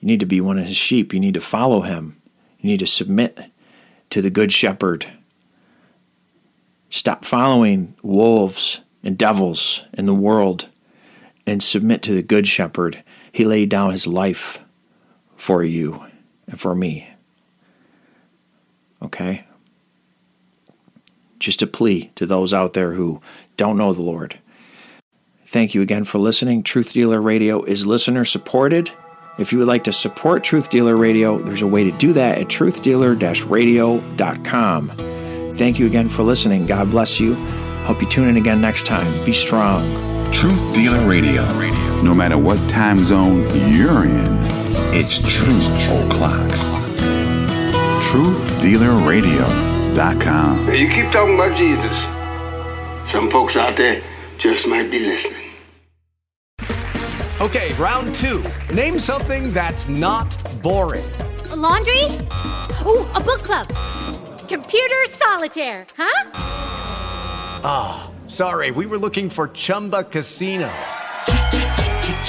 You 0.01 0.09
need 0.09 0.19
to 0.19 0.27
be 0.27 0.41
one 0.41 0.59
of 0.59 0.67
his 0.67 0.77
sheep. 0.77 1.15
You 1.15 1.21
need 1.21 1.35
to 1.35 1.41
follow 1.41 1.83
him. 1.83 2.21
You 2.59 2.71
need 2.71 2.81
to 2.81 2.87
submit 2.89 3.53
to 4.11 4.21
the 4.21 4.29
good 4.29 4.53
shepherd. 4.53 5.07
Stop 6.91 7.25
following 7.25 7.95
wolves 8.03 8.81
and 9.05 9.17
devils 9.17 9.85
in 9.93 10.07
the 10.07 10.15
world 10.15 10.67
and 11.47 11.63
submit 11.63 12.03
to 12.03 12.13
the 12.13 12.23
Good 12.23 12.49
Shepherd. 12.49 13.05
He 13.31 13.45
laid 13.45 13.69
down 13.69 13.93
his 13.93 14.09
life 14.09 14.63
for 15.37 15.63
you 15.63 16.08
and 16.49 16.61
for 16.61 16.75
me. 16.75 17.09
Okay? 19.03 19.45
Just 21.39 21.63
a 21.63 21.67
plea 21.67 22.11
to 22.17 22.27
those 22.27 22.53
out 22.53 22.73
there 22.73 22.95
who 22.95 23.21
don't 23.57 23.79
know 23.79 23.93
the 23.93 24.03
Lord. 24.03 24.39
Thank 25.47 25.75
you 25.75 25.81
again 25.81 26.05
for 26.05 26.19
listening. 26.19 26.63
Truth 26.63 26.93
Dealer 26.93 27.23
Radio 27.23 27.63
is 27.63 27.87
listener 27.87 28.25
supported. 28.25 28.91
If 29.39 29.53
you 29.53 29.59
would 29.61 29.69
like 29.69 29.85
to 29.85 29.93
support 29.93 30.43
Truth 30.43 30.69
Dealer 30.69 30.97
Radio, 30.97 31.39
there's 31.39 31.63
a 31.63 31.67
way 31.67 31.85
to 31.85 31.93
do 31.93 32.13
that 32.13 32.39
at 32.39 32.49
truthdealer 32.49 33.49
radio.com. 33.49 34.89
Thank 35.55 35.79
you 35.79 35.87
again 35.87 36.09
for 36.09 36.25
listening. 36.25 36.67
God 36.67 36.91
bless 36.91 37.21
you. 37.21 37.35
Hope 37.85 38.03
you 38.03 38.09
tune 38.09 38.29
in 38.29 38.37
again 38.37 38.61
next 38.61 38.85
time. 38.85 39.25
Be 39.25 39.33
strong. 39.33 39.83
Truth 40.33 40.75
Dealer 40.75 41.09
Radio. 41.09 41.45
No 42.03 42.15
matter 42.15 42.37
what 42.37 42.59
time 42.69 43.05
zone 43.05 43.43
you're 43.73 44.05
in, 44.05 44.68
it's 44.95 45.19
true. 45.21 45.49
Truth 45.49 45.91
O'Clock. 46.13 46.51
TruthDealerRadio.com. 48.03 50.67
Now, 50.67 50.73
you 50.73 50.89
keep 50.89 51.11
talking 51.11 51.35
about 51.35 51.57
Jesus. 51.57 51.97
Some 53.11 53.31
folks 53.31 53.57
out 53.57 53.77
there 53.77 54.03
just 54.39 54.67
might 54.67 54.91
be 54.91 55.01
listening. 55.01 55.35
Okay, 57.41 57.73
round 57.75 58.15
two. 58.17 58.43
Name 58.75 58.99
something 58.99 59.53
that's 59.53 59.89
not 59.89 60.35
boring. 60.63 61.05
A 61.51 61.57
laundry? 61.57 62.05
Ooh, 62.85 63.07
a 63.15 63.21
book 63.21 63.43
club. 63.43 63.69
Computer 64.49 65.05
solitaire, 65.11 65.87
huh? 65.97 66.31
Ah, 67.65 68.11
oh, 68.11 68.29
sorry, 68.29 68.71
we 68.71 68.87
were 68.87 68.99
looking 68.99 69.31
for 69.31 69.49
Chumba 69.49 70.05
Casino. 70.05 70.71